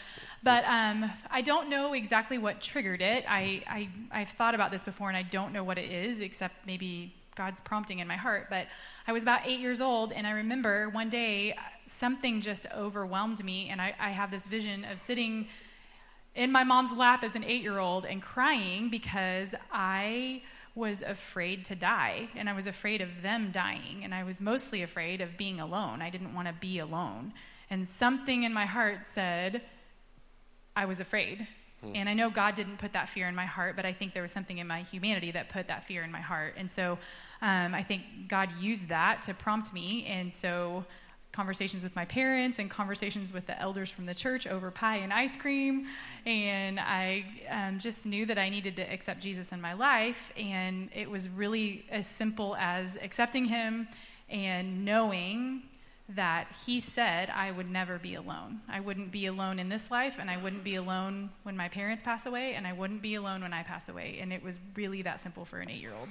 but 0.42 0.64
um, 0.64 1.10
I 1.30 1.40
don't 1.40 1.68
know 1.68 1.94
exactly 1.94 2.38
what 2.38 2.60
triggered 2.60 3.02
it. 3.02 3.24
I, 3.28 3.62
I 3.66 3.88
I've 4.20 4.30
thought 4.30 4.54
about 4.54 4.70
this 4.70 4.84
before, 4.84 5.08
and 5.08 5.16
I 5.16 5.22
don't 5.22 5.52
know 5.52 5.64
what 5.64 5.76
it 5.76 5.90
is, 5.90 6.20
except 6.20 6.66
maybe 6.66 7.14
God's 7.38 7.60
prompting 7.60 8.00
in 8.00 8.08
my 8.08 8.16
heart. 8.16 8.48
But 8.50 8.66
I 9.06 9.12
was 9.12 9.22
about 9.22 9.46
eight 9.46 9.60
years 9.60 9.80
old, 9.80 10.12
and 10.12 10.26
I 10.26 10.32
remember 10.32 10.90
one 10.90 11.08
day 11.08 11.56
something 11.86 12.42
just 12.42 12.66
overwhelmed 12.76 13.42
me, 13.42 13.70
and 13.70 13.80
I, 13.80 13.94
I 13.98 14.10
have 14.10 14.30
this 14.30 14.44
vision 14.44 14.84
of 14.84 14.98
sitting 14.98 15.48
in 16.34 16.52
my 16.52 16.64
mom's 16.64 16.92
lap 16.92 17.24
as 17.24 17.34
an 17.34 17.44
eight 17.44 17.62
year 17.62 17.78
old 17.78 18.04
and 18.04 18.20
crying 18.20 18.90
because 18.90 19.54
I 19.72 20.42
was 20.74 21.02
afraid 21.02 21.64
to 21.66 21.74
die, 21.74 22.28
and 22.36 22.48
I 22.48 22.52
was 22.52 22.66
afraid 22.66 23.00
of 23.00 23.22
them 23.22 23.50
dying, 23.52 24.02
and 24.02 24.14
I 24.14 24.24
was 24.24 24.40
mostly 24.40 24.82
afraid 24.82 25.20
of 25.20 25.38
being 25.38 25.60
alone. 25.60 26.02
I 26.02 26.10
didn't 26.10 26.34
want 26.34 26.48
to 26.48 26.54
be 26.54 26.78
alone. 26.80 27.32
And 27.70 27.88
something 27.88 28.42
in 28.42 28.52
my 28.52 28.66
heart 28.66 29.00
said, 29.12 29.62
I 30.76 30.84
was 30.86 31.00
afraid. 31.00 31.46
Hmm. 31.82 31.92
And 31.94 32.08
I 32.08 32.14
know 32.14 32.30
God 32.30 32.54
didn't 32.54 32.78
put 32.78 32.92
that 32.92 33.08
fear 33.08 33.28
in 33.28 33.34
my 33.34 33.46
heart, 33.46 33.76
but 33.76 33.86
I 33.86 33.92
think 33.92 34.14
there 34.14 34.22
was 34.22 34.32
something 34.32 34.58
in 34.58 34.66
my 34.66 34.82
humanity 34.82 35.30
that 35.32 35.48
put 35.48 35.68
that 35.68 35.86
fear 35.86 36.02
in 36.02 36.10
my 36.10 36.20
heart. 36.20 36.54
And 36.56 36.70
so 36.70 36.98
um, 37.40 37.74
I 37.74 37.82
think 37.82 38.02
God 38.28 38.50
used 38.60 38.88
that 38.88 39.22
to 39.24 39.34
prompt 39.34 39.72
me. 39.72 40.06
And 40.06 40.32
so 40.32 40.84
conversations 41.30 41.84
with 41.84 41.94
my 41.94 42.04
parents 42.04 42.58
and 42.58 42.70
conversations 42.70 43.32
with 43.32 43.46
the 43.46 43.60
elders 43.60 43.90
from 43.90 44.06
the 44.06 44.14
church 44.14 44.46
over 44.46 44.70
pie 44.70 44.96
and 44.96 45.12
ice 45.12 45.36
cream. 45.36 45.86
And 46.26 46.80
I 46.80 47.24
um, 47.50 47.78
just 47.78 48.06
knew 48.06 48.26
that 48.26 48.38
I 48.38 48.48
needed 48.48 48.76
to 48.76 48.82
accept 48.82 49.20
Jesus 49.20 49.52
in 49.52 49.60
my 49.60 49.74
life. 49.74 50.32
And 50.36 50.88
it 50.94 51.08
was 51.08 51.28
really 51.28 51.84
as 51.90 52.06
simple 52.06 52.56
as 52.56 52.96
accepting 53.00 53.44
him 53.44 53.88
and 54.28 54.84
knowing 54.84 55.62
that 56.08 56.48
he 56.64 56.80
said 56.80 57.28
I 57.30 57.50
would 57.50 57.70
never 57.70 57.98
be 57.98 58.14
alone. 58.14 58.60
I 58.68 58.80
wouldn't 58.80 59.12
be 59.12 59.26
alone 59.26 59.58
in 59.58 59.68
this 59.68 59.90
life, 59.90 60.16
and 60.18 60.30
I 60.30 60.36
wouldn't 60.36 60.64
be 60.64 60.76
alone 60.76 61.30
when 61.42 61.56
my 61.56 61.68
parents 61.68 62.02
pass 62.02 62.24
away, 62.24 62.54
and 62.54 62.66
I 62.66 62.72
wouldn't 62.72 63.02
be 63.02 63.14
alone 63.14 63.42
when 63.42 63.52
I 63.52 63.62
pass 63.62 63.88
away. 63.88 64.18
And 64.20 64.32
it 64.32 64.42
was 64.42 64.58
really 64.74 65.02
that 65.02 65.20
simple 65.20 65.44
for 65.44 65.58
an 65.60 65.68
eight 65.68 65.80
year 65.80 65.94
old. 65.98 66.08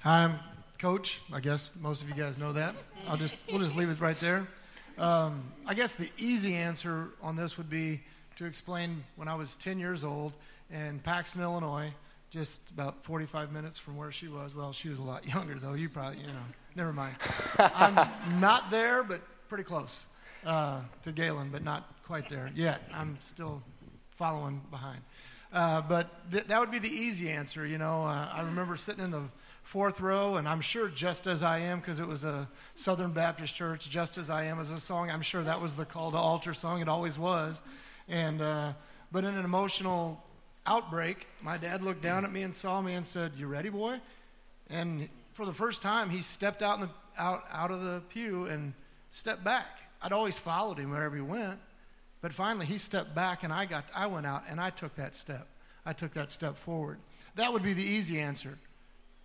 Hi, 0.00 0.24
I'm 0.24 0.38
Coach. 0.78 1.20
I 1.32 1.40
guess 1.40 1.70
most 1.80 2.02
of 2.02 2.08
you 2.08 2.14
guys 2.14 2.38
know 2.38 2.52
that. 2.52 2.74
I'll 3.06 3.16
just 3.16 3.42
we'll 3.50 3.60
just 3.60 3.76
leave 3.76 3.88
it 3.88 4.00
right 4.00 4.18
there. 4.18 4.46
Um, 4.98 5.44
I 5.66 5.74
guess 5.74 5.94
the 5.94 6.10
easy 6.18 6.54
answer 6.54 7.10
on 7.22 7.36
this 7.36 7.56
would 7.56 7.70
be 7.70 8.02
to 8.36 8.44
explain 8.44 9.04
when 9.16 9.28
I 9.28 9.34
was 9.34 9.56
10 9.56 9.78
years 9.78 10.04
old 10.04 10.32
in 10.70 10.98
Paxton, 11.00 11.42
Illinois, 11.42 11.92
just 12.30 12.60
about 12.70 13.04
45 13.04 13.52
minutes 13.52 13.78
from 13.78 13.96
where 13.96 14.12
she 14.12 14.28
was. 14.28 14.54
Well, 14.54 14.72
she 14.72 14.88
was 14.88 14.98
a 14.98 15.02
lot 15.02 15.26
younger, 15.34 15.54
though. 15.54 15.74
You 15.74 15.88
probably, 15.88 16.20
you 16.20 16.26
know, 16.28 16.44
never 16.74 16.92
mind. 16.92 17.16
I'm 17.58 18.40
not 18.40 18.70
there, 18.70 19.02
but 19.02 19.20
pretty 19.48 19.64
close 19.64 20.06
uh, 20.44 20.80
to 21.02 21.12
Galen, 21.12 21.50
but 21.50 21.62
not 21.62 21.88
quite 22.06 22.28
there 22.28 22.50
yet. 22.54 22.82
I'm 22.92 23.18
still 23.20 23.62
following 24.10 24.62
behind. 24.70 25.00
Uh, 25.52 25.82
but 25.82 26.30
th- 26.32 26.46
that 26.46 26.58
would 26.60 26.70
be 26.70 26.78
the 26.78 26.88
easy 26.88 27.28
answer, 27.28 27.66
you 27.66 27.78
know. 27.78 28.04
Uh, 28.04 28.28
I 28.32 28.40
remember 28.42 28.76
sitting 28.76 29.04
in 29.04 29.10
the 29.10 29.24
fourth 29.62 30.00
row, 30.00 30.36
and 30.36 30.48
I'm 30.48 30.60
sure 30.60 30.88
Just 30.88 31.26
As 31.26 31.42
I 31.42 31.58
Am, 31.58 31.80
because 31.80 32.00
it 32.00 32.06
was 32.06 32.24
a 32.24 32.48
Southern 32.74 33.12
Baptist 33.12 33.54
church, 33.54 33.88
Just 33.88 34.16
As 34.16 34.30
I 34.30 34.44
Am 34.44 34.58
as 34.60 34.70
a 34.70 34.80
song. 34.80 35.10
I'm 35.10 35.22
sure 35.22 35.42
that 35.42 35.60
was 35.60 35.76
the 35.76 35.84
call 35.84 36.10
to 36.12 36.16
altar 36.16 36.54
song. 36.54 36.80
It 36.80 36.88
always 36.88 37.18
was. 37.18 37.60
And, 38.08 38.40
uh, 38.40 38.72
but 39.10 39.24
in 39.24 39.34
an 39.34 39.44
emotional 39.44 40.22
outbreak, 40.66 41.26
my 41.42 41.58
dad 41.58 41.82
looked 41.82 42.02
down 42.02 42.24
at 42.24 42.32
me 42.32 42.42
and 42.42 42.54
saw 42.54 42.80
me 42.80 42.94
and 42.94 43.06
said, 43.06 43.32
You 43.36 43.46
ready, 43.46 43.68
boy? 43.68 44.00
And 44.70 45.08
for 45.32 45.46
the 45.46 45.52
first 45.52 45.82
time, 45.82 46.10
he 46.10 46.22
stepped 46.22 46.62
out, 46.62 46.78
in 46.78 46.82
the, 46.82 46.90
out, 47.20 47.44
out 47.50 47.70
of 47.70 47.82
the 47.82 48.02
pew 48.08 48.46
and 48.46 48.74
stepped 49.10 49.42
back. 49.42 49.80
I'd 50.00 50.12
always 50.12 50.38
followed 50.38 50.78
him 50.78 50.90
wherever 50.90 51.16
he 51.16 51.22
went. 51.22 51.58
But 52.20 52.32
finally, 52.32 52.66
he 52.66 52.78
stepped 52.78 53.14
back, 53.14 53.42
and 53.42 53.52
I, 53.52 53.64
got, 53.64 53.84
I 53.94 54.06
went 54.06 54.26
out 54.26 54.44
and 54.48 54.60
I 54.60 54.70
took 54.70 54.94
that 54.96 55.16
step. 55.16 55.48
I 55.84 55.92
took 55.92 56.14
that 56.14 56.30
step 56.30 56.56
forward. 56.56 56.98
That 57.34 57.52
would 57.52 57.62
be 57.62 57.72
the 57.72 57.84
easy 57.84 58.20
answer. 58.20 58.58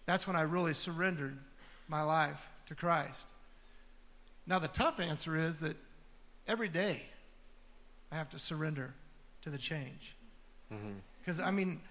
That's 0.05 0.25
when 0.25 0.35
I 0.35 0.41
really 0.41 0.73
surrendered 0.73 1.37
my 1.87 2.01
life 2.01 2.49
to 2.67 2.75
Christ. 2.75 3.27
Now, 4.47 4.59
the 4.59 4.69
tough 4.69 4.99
answer 4.99 5.37
is 5.37 5.59
that 5.59 5.75
every 6.47 6.69
day 6.69 7.03
I 8.11 8.15
have 8.15 8.29
to 8.29 8.39
surrender 8.39 8.93
to 9.43 9.49
the 9.49 9.57
change. 9.57 10.15
Because, 11.19 11.39
mm-hmm. 11.39 11.47
I 11.47 11.51
mean, 11.51 11.81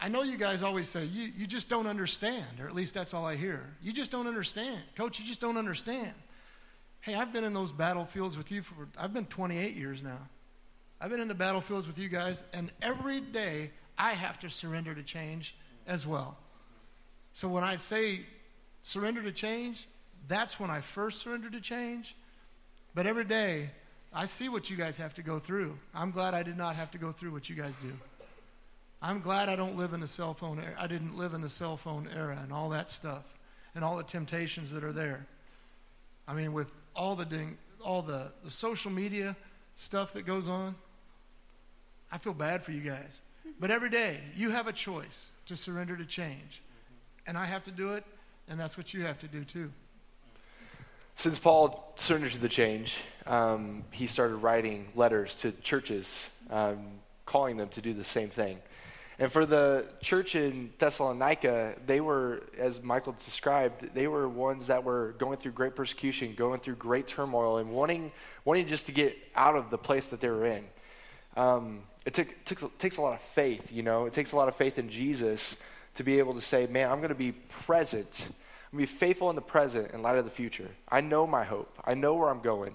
I 0.00 0.08
know 0.08 0.22
you 0.22 0.36
guys 0.36 0.62
always 0.62 0.88
say, 0.88 1.04
you, 1.04 1.30
you 1.36 1.46
just 1.46 1.68
don't 1.68 1.86
understand, 1.86 2.60
or 2.60 2.66
at 2.66 2.74
least 2.74 2.94
that's 2.94 3.14
all 3.14 3.24
I 3.24 3.36
hear. 3.36 3.74
You 3.80 3.92
just 3.92 4.10
don't 4.10 4.26
understand. 4.26 4.82
Coach, 4.96 5.18
you 5.18 5.24
just 5.24 5.40
don't 5.40 5.56
understand. 5.56 6.12
Hey, 7.00 7.14
I've 7.14 7.32
been 7.32 7.44
in 7.44 7.54
those 7.54 7.72
battlefields 7.72 8.36
with 8.36 8.50
you 8.50 8.62
for, 8.62 8.88
I've 8.98 9.12
been 9.12 9.26
28 9.26 9.76
years 9.76 10.02
now. 10.02 10.18
I've 11.00 11.10
been 11.10 11.20
in 11.20 11.28
the 11.28 11.34
battlefields 11.34 11.86
with 11.86 11.98
you 11.98 12.08
guys, 12.08 12.42
and 12.52 12.70
every 12.82 13.20
day 13.20 13.70
I 13.98 14.12
have 14.12 14.38
to 14.40 14.50
surrender 14.50 14.94
to 14.94 15.02
change 15.02 15.54
as 15.86 16.06
well. 16.06 16.36
So 17.34 17.48
when 17.48 17.64
I 17.64 17.76
say 17.76 18.20
surrender 18.82 19.22
to 19.22 19.32
change, 19.32 19.88
that's 20.28 20.58
when 20.58 20.70
I 20.70 20.80
first 20.80 21.20
surrender 21.20 21.50
to 21.50 21.60
change. 21.60 22.16
But 22.94 23.06
every 23.06 23.24
day, 23.24 23.70
I 24.12 24.26
see 24.26 24.48
what 24.48 24.70
you 24.70 24.76
guys 24.76 24.96
have 24.96 25.14
to 25.14 25.22
go 25.22 25.38
through. 25.38 25.76
I'm 25.94 26.10
glad 26.10 26.34
I 26.34 26.42
did 26.42 26.56
not 26.56 26.76
have 26.76 26.90
to 26.92 26.98
go 26.98 27.10
through 27.12 27.32
what 27.32 27.48
you 27.50 27.56
guys 27.56 27.72
do. 27.82 27.92
I'm 29.04 29.20
glad 29.20 29.48
I 29.48 29.56
don't 29.56 29.76
live 29.76 29.92
in 29.92 30.00
the 30.00 30.08
cell 30.08 30.32
phone 30.32 30.58
era. 30.58 30.74
I 30.78 30.86
didn't 30.86 31.16
live 31.16 31.34
in 31.34 31.42
the 31.42 31.48
cell 31.48 31.76
phone 31.76 32.08
era 32.14 32.38
and 32.42 32.52
all 32.52 32.70
that 32.70 32.90
stuff 32.90 33.22
and 33.74 33.84
all 33.84 33.98
the 33.98 34.02
temptations 34.02 34.70
that 34.70 34.82
are 34.82 34.92
there. 34.92 35.26
I 36.26 36.32
mean, 36.32 36.54
with 36.54 36.70
all 36.96 37.14
the 37.14 37.26
ding, 37.26 37.58
all 37.84 38.00
the, 38.00 38.32
the 38.42 38.50
social 38.50 38.90
media 38.90 39.36
stuff 39.76 40.14
that 40.14 40.24
goes 40.24 40.48
on, 40.48 40.74
I 42.10 42.16
feel 42.16 42.32
bad 42.32 42.62
for 42.62 42.72
you 42.72 42.80
guys. 42.80 43.20
But 43.60 43.70
every 43.70 43.90
day, 43.90 44.20
you 44.34 44.50
have 44.50 44.68
a 44.68 44.72
choice 44.72 45.26
to 45.46 45.56
surrender 45.56 45.96
to 45.96 46.06
change 46.06 46.62
and 47.26 47.38
I 47.38 47.46
have 47.46 47.64
to 47.64 47.70
do 47.70 47.92
it, 47.92 48.04
and 48.48 48.58
that's 48.58 48.76
what 48.76 48.92
you 48.92 49.02
have 49.02 49.18
to 49.20 49.28
do 49.28 49.44
too. 49.44 49.72
Since 51.16 51.38
Paul 51.38 51.92
surrendered 51.96 52.32
to 52.32 52.38
the 52.38 52.48
change, 52.48 52.96
um, 53.26 53.84
he 53.92 54.06
started 54.06 54.36
writing 54.36 54.88
letters 54.94 55.34
to 55.36 55.52
churches, 55.52 56.30
um, 56.50 56.86
calling 57.24 57.56
them 57.56 57.68
to 57.70 57.80
do 57.80 57.94
the 57.94 58.04
same 58.04 58.30
thing. 58.30 58.58
And 59.18 59.30
for 59.30 59.46
the 59.46 59.86
church 60.00 60.34
in 60.34 60.72
Thessalonica, 60.78 61.76
they 61.86 62.00
were, 62.00 62.42
as 62.58 62.82
Michael 62.82 63.14
described, 63.24 63.94
they 63.94 64.08
were 64.08 64.28
ones 64.28 64.66
that 64.66 64.82
were 64.82 65.14
going 65.18 65.38
through 65.38 65.52
great 65.52 65.76
persecution, 65.76 66.34
going 66.34 66.60
through 66.60 66.76
great 66.76 67.06
turmoil, 67.06 67.58
and 67.58 67.70
wanting, 67.70 68.10
wanting 68.44 68.66
just 68.66 68.86
to 68.86 68.92
get 68.92 69.16
out 69.36 69.54
of 69.54 69.70
the 69.70 69.78
place 69.78 70.08
that 70.08 70.20
they 70.20 70.28
were 70.28 70.46
in. 70.46 70.64
Um, 71.36 71.82
it 72.04 72.14
took, 72.14 72.44
took, 72.44 72.78
takes 72.78 72.96
a 72.96 73.02
lot 73.02 73.14
of 73.14 73.20
faith, 73.20 73.70
you 73.72 73.82
know. 73.82 74.06
It 74.06 74.12
takes 74.12 74.32
a 74.32 74.36
lot 74.36 74.48
of 74.48 74.56
faith 74.56 74.78
in 74.78 74.90
Jesus 74.90 75.56
to 75.94 76.02
be 76.02 76.18
able 76.18 76.34
to 76.34 76.40
say, 76.40 76.66
man, 76.66 76.90
I'm 76.90 76.98
going 76.98 77.10
to 77.10 77.14
be 77.14 77.32
present. 77.32 78.16
I'm 78.20 78.78
going 78.78 78.86
to 78.86 78.92
be 78.92 78.98
faithful 78.98 79.30
in 79.30 79.36
the 79.36 79.42
present 79.42 79.92
in 79.92 80.02
light 80.02 80.18
of 80.18 80.24
the 80.24 80.30
future. 80.30 80.68
I 80.88 81.00
know 81.00 81.24
my 81.26 81.44
hope. 81.44 81.78
I 81.84 81.94
know 81.94 82.14
where 82.14 82.28
I'm 82.28 82.40
going. 82.40 82.74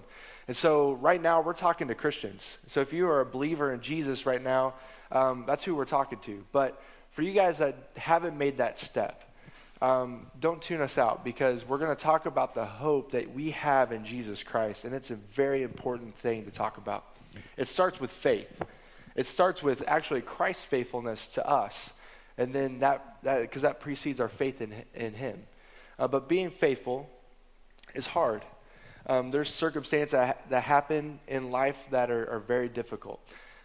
And 0.50 0.56
so 0.56 0.94
right 0.94 1.22
now 1.22 1.42
we're 1.42 1.52
talking 1.52 1.86
to 1.86 1.94
Christians. 1.94 2.58
So 2.66 2.80
if 2.80 2.92
you 2.92 3.08
are 3.08 3.20
a 3.20 3.24
believer 3.24 3.72
in 3.72 3.80
Jesus 3.82 4.26
right 4.26 4.42
now, 4.42 4.74
um, 5.12 5.44
that's 5.46 5.62
who 5.62 5.76
we're 5.76 5.84
talking 5.84 6.18
to. 6.22 6.44
But 6.50 6.82
for 7.12 7.22
you 7.22 7.32
guys 7.32 7.58
that 7.58 7.76
haven't 7.96 8.36
made 8.36 8.58
that 8.58 8.76
step, 8.76 9.32
um, 9.80 10.26
don't 10.40 10.60
tune 10.60 10.80
us 10.80 10.98
out 10.98 11.24
because 11.24 11.64
we're 11.64 11.78
going 11.78 11.94
to 11.94 12.02
talk 12.02 12.26
about 12.26 12.56
the 12.56 12.64
hope 12.64 13.12
that 13.12 13.32
we 13.32 13.52
have 13.52 13.92
in 13.92 14.04
Jesus 14.04 14.42
Christ. 14.42 14.84
And 14.84 14.92
it's 14.92 15.12
a 15.12 15.14
very 15.14 15.62
important 15.62 16.16
thing 16.16 16.44
to 16.46 16.50
talk 16.50 16.78
about. 16.78 17.04
It 17.56 17.68
starts 17.68 18.00
with 18.00 18.10
faith. 18.10 18.50
It 19.14 19.28
starts 19.28 19.62
with 19.62 19.84
actually 19.86 20.22
Christ's 20.22 20.64
faithfulness 20.64 21.28
to 21.28 21.48
us 21.48 21.90
and 22.36 22.52
then 22.52 22.80
that 22.80 23.22
because 23.22 23.62
that, 23.62 23.74
that, 23.74 23.80
precedes 23.80 24.18
our 24.18 24.28
faith 24.28 24.60
in 24.60 24.74
in 24.96 25.14
Him. 25.14 25.44
Uh, 25.96 26.08
but 26.08 26.28
being 26.28 26.50
faithful 26.50 27.08
is 27.94 28.08
hard. 28.08 28.42
Um, 29.06 29.30
there's 29.30 29.52
circumstances 29.52 30.12
that, 30.12 30.48
that, 30.50 30.62
happen 30.64 31.20
in 31.26 31.50
life 31.50 31.78
that 31.90 32.10
are, 32.10 32.30
are 32.30 32.38
very 32.38 32.68
difficult. 32.68 33.20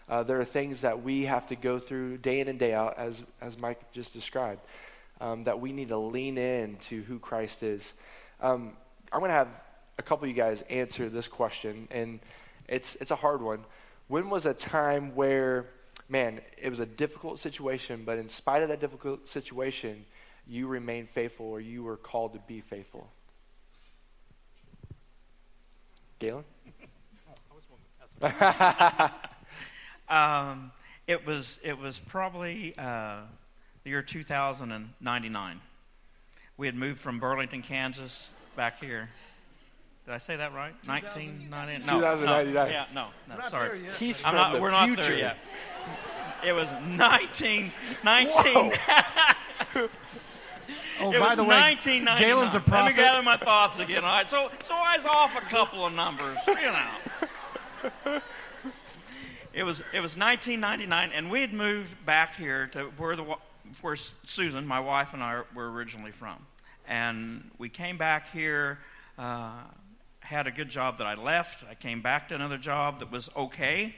Uh, 0.08 0.24
there 0.24 0.39
are 0.39 0.46
things 0.46 0.82
that 0.82 1.04
we 1.04 1.25
have 1.25 1.48
to 1.48 1.56
go 1.56 1.80
through 1.80 2.18
day 2.18 2.39
in 2.39 2.48
and 2.48 2.60
day 2.60 2.74
out, 2.74 2.98
as 2.98 3.24
as 3.42 3.58
Mike 3.58 3.92
just 3.92 4.13
described, 4.13 4.62
um, 5.20 5.44
that 5.44 5.60
we 5.60 5.72
need 5.72 5.89
to 5.89 5.98
lean 5.98 6.38
in 6.38 6.77
to 6.77 7.01
who 7.04 7.20
Christ 7.20 7.63
is. 7.63 7.94
Um, 8.39 8.74
I'm 9.12 9.20
going 9.20 9.30
to 9.30 9.36
have 9.36 9.50
a 9.98 10.04
couple 10.04 10.25
of 10.25 10.30
you 10.30 10.36
guys 10.36 10.63
answer 10.70 11.10
this 11.10 11.27
question, 11.27 11.88
and 11.92 12.20
it's 12.68 12.96
it's 12.96 13.12
a 13.12 13.15
hard 13.15 13.42
one. 13.42 13.65
When 14.08 14.30
was 14.30 14.46
a 14.46 14.54
time 14.54 15.15
where 15.15 15.65
man, 16.08 16.42
it 16.62 16.70
was 16.70 16.80
a 16.80 16.86
difficult 16.86 17.39
situation, 17.39 18.04
but 18.06 18.18
in 18.18 18.30
spite 18.30 18.63
of 18.63 18.70
that 18.70 18.80
difficult 18.80 19.27
situation, 19.27 20.06
you 20.48 20.68
remained 20.68 21.10
faithful 21.10 21.48
or 21.48 21.60
you 21.60 21.84
were 21.84 21.98
called 21.98 22.34
to 22.34 22.39
be 22.48 22.62
faithful. 22.62 23.10
Galen? 26.20 26.44
um, 30.10 30.72
it 31.08 31.26
was 31.26 31.60
it 31.64 31.78
was 31.78 32.00
probably 32.00 32.74
uh, 32.78 33.22
the 33.84 33.90
year 33.90 34.02
2099. 34.02 35.62
We 36.58 36.68
had 36.68 36.76
moved 36.76 37.00
from 37.00 37.20
Burlington, 37.20 37.62
Kansas, 37.62 38.30
back 38.56 38.80
here. 38.80 39.10
Did 40.06 40.14
I 40.14 40.18
say 40.20 40.36
that 40.38 40.54
right? 40.54 40.74
1999. 40.86 41.82
No, 41.82 42.00
2099. 42.00 42.54
No, 42.54 42.66
yeah, 42.72 42.86
no, 42.94 43.08
no. 43.28 43.36
We're 43.36 43.50
sorry. 43.50 43.84
Yet, 43.84 43.96
He's 43.96 44.24
I'm 44.24 44.32
from 44.32 44.36
not, 44.36 44.54
the 44.54 44.62
we're 44.62 44.70
future. 44.70 45.02
not 45.02 45.08
there 45.08 45.18
yet. 45.18 45.38
It 46.46 46.54
was 46.54 46.70
19. 46.88 47.72
19 48.04 48.72
Oh, 51.02 51.12
it 51.12 51.20
by 51.20 51.28
was 51.28 51.36
the 51.36 51.44
way, 51.44 51.60
1999. 51.60 52.18
Galen's 52.20 52.56
a 52.56 52.64
Let 52.72 52.86
me 52.86 52.94
gather 52.94 53.22
my 53.22 53.38
thoughts 53.38 53.80
again. 53.80 54.04
All 54.04 54.10
right, 54.10 54.28
so 54.28 54.50
so 54.64 54.74
I 54.74 54.98
was 54.98 55.06
off 55.06 55.36
a 55.38 55.42
couple 55.42 55.86
of 55.86 55.94
numbers, 55.94 56.38
you 56.48 56.56
know. 56.56 58.22
It 59.56 59.64
was 59.64 59.80
it 59.94 60.02
was 60.02 60.18
1999, 60.18 61.12
and 61.14 61.32
we 61.32 61.40
had 61.40 61.54
moved 61.54 62.06
back 62.06 62.36
here 62.36 62.68
to 62.74 62.92
where 62.98 63.16
the 63.16 63.24
where 63.80 63.96
Susan, 64.25 64.68
my 64.68 64.82
wife, 64.82 65.14
and 65.14 65.24
I 65.24 65.44
were 65.54 65.72
originally 65.72 66.12
from. 66.12 66.46
And 66.88 67.50
we 67.58 67.70
came 67.70 67.98
back 67.98 68.32
here, 68.32 68.80
uh, 69.18 69.64
had 70.20 70.46
a 70.46 70.52
good 70.52 70.70
job 70.70 70.98
that 70.98 71.08
I 71.08 71.16
left. 71.16 71.64
I 71.70 71.74
came 71.74 72.02
back 72.02 72.28
to 72.30 72.36
another 72.36 72.58
job 72.58 73.00
that 73.00 73.12
was 73.12 73.30
okay, 73.36 73.96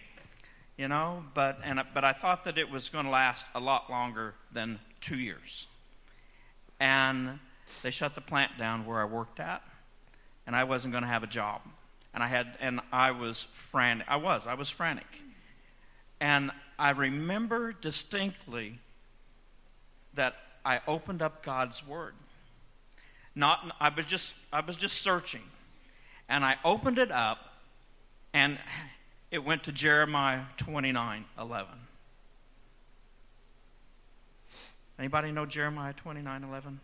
you 0.78 0.88
know, 0.88 1.24
but, 1.34 1.60
and, 1.64 1.82
but 1.94 2.04
I 2.04 2.14
thought 2.14 2.46
that 2.46 2.58
it 2.58 2.70
was 2.70 2.90
going 2.90 3.06
to 3.06 3.12
last 3.12 3.46
a 3.56 3.60
lot 3.60 3.90
longer 3.90 4.36
than 4.52 4.80
two 5.02 5.18
years. 5.18 5.68
And 6.80 7.40
they 7.82 7.92
shut 7.92 8.16
the 8.16 8.22
plant 8.22 8.58
down 8.58 8.86
where 8.86 9.00
I 9.00 9.06
worked 9.06 9.40
at, 9.40 9.62
and 10.46 10.56
I 10.56 10.64
wasn't 10.64 10.92
going 10.92 11.04
to 11.04 11.10
have 11.10 11.24
a 11.24 11.28
job. 11.28 11.62
And 12.14 12.24
I 12.24 12.28
had, 12.28 12.58
and 12.60 12.80
I 12.92 13.12
was 13.12 13.48
frantic. 13.52 14.08
I 14.10 14.16
was, 14.16 14.44
I 14.48 14.54
was 14.54 14.70
frantic. 14.70 15.22
And 16.20 16.52
I 16.80 16.92
remember 16.92 17.74
distinctly 17.74 18.80
that 20.14 20.36
I 20.66 20.82
opened 20.88 21.22
up 21.22 21.44
God's 21.44 21.86
Word. 21.86 22.14
Not, 23.36 23.72
I 23.80 23.90
was 23.90 24.06
just, 24.06 24.34
I 24.52 24.62
was 24.62 24.78
just 24.78 24.98
searching, 24.98 25.44
and 26.28 26.44
I 26.44 26.56
opened 26.66 26.98
it 26.98 27.12
up, 27.12 27.38
and 28.34 28.58
it 29.30 29.44
went 29.44 29.64
to 29.66 29.72
Jeremiah 29.72 30.42
29 30.58 31.26
11. 31.40 31.87
Anybody 35.00 35.32
know 35.32 35.46
Jeremiah 35.46 35.94
29 35.94 36.44
11? 36.44 36.80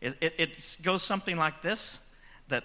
It, 0.00 0.16
it, 0.20 0.34
it, 0.38 0.76
goes 0.82 1.02
something 1.02 1.36
like 1.36 1.62
this 1.62 2.00
that, 2.48 2.64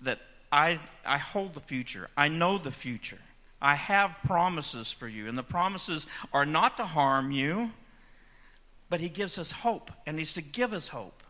that 0.00 0.18
I, 0.50 0.80
I 1.06 1.18
hold 1.18 1.54
the 1.54 1.60
future, 1.60 2.08
I 2.16 2.28
know 2.28 2.58
the 2.58 2.72
future. 2.72 3.18
I 3.60 3.74
have 3.74 4.16
promises 4.24 4.92
for 4.92 5.08
you, 5.08 5.28
and 5.28 5.36
the 5.36 5.42
promises 5.42 6.06
are 6.32 6.46
not 6.46 6.76
to 6.76 6.84
harm 6.84 7.32
you, 7.32 7.72
but 8.88 9.00
He 9.00 9.08
gives 9.08 9.36
us 9.36 9.50
hope, 9.50 9.90
and 10.06 10.18
He's 10.18 10.32
to 10.34 10.42
give 10.42 10.72
us 10.72 10.88
hope. 10.88 11.22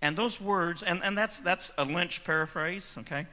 And 0.00 0.16
those 0.16 0.40
words, 0.40 0.82
and, 0.82 1.02
and 1.02 1.18
that's, 1.18 1.40
that's 1.40 1.70
a 1.76 1.84
Lynch 1.84 2.24
paraphrase, 2.24 2.94
okay? 2.98 3.26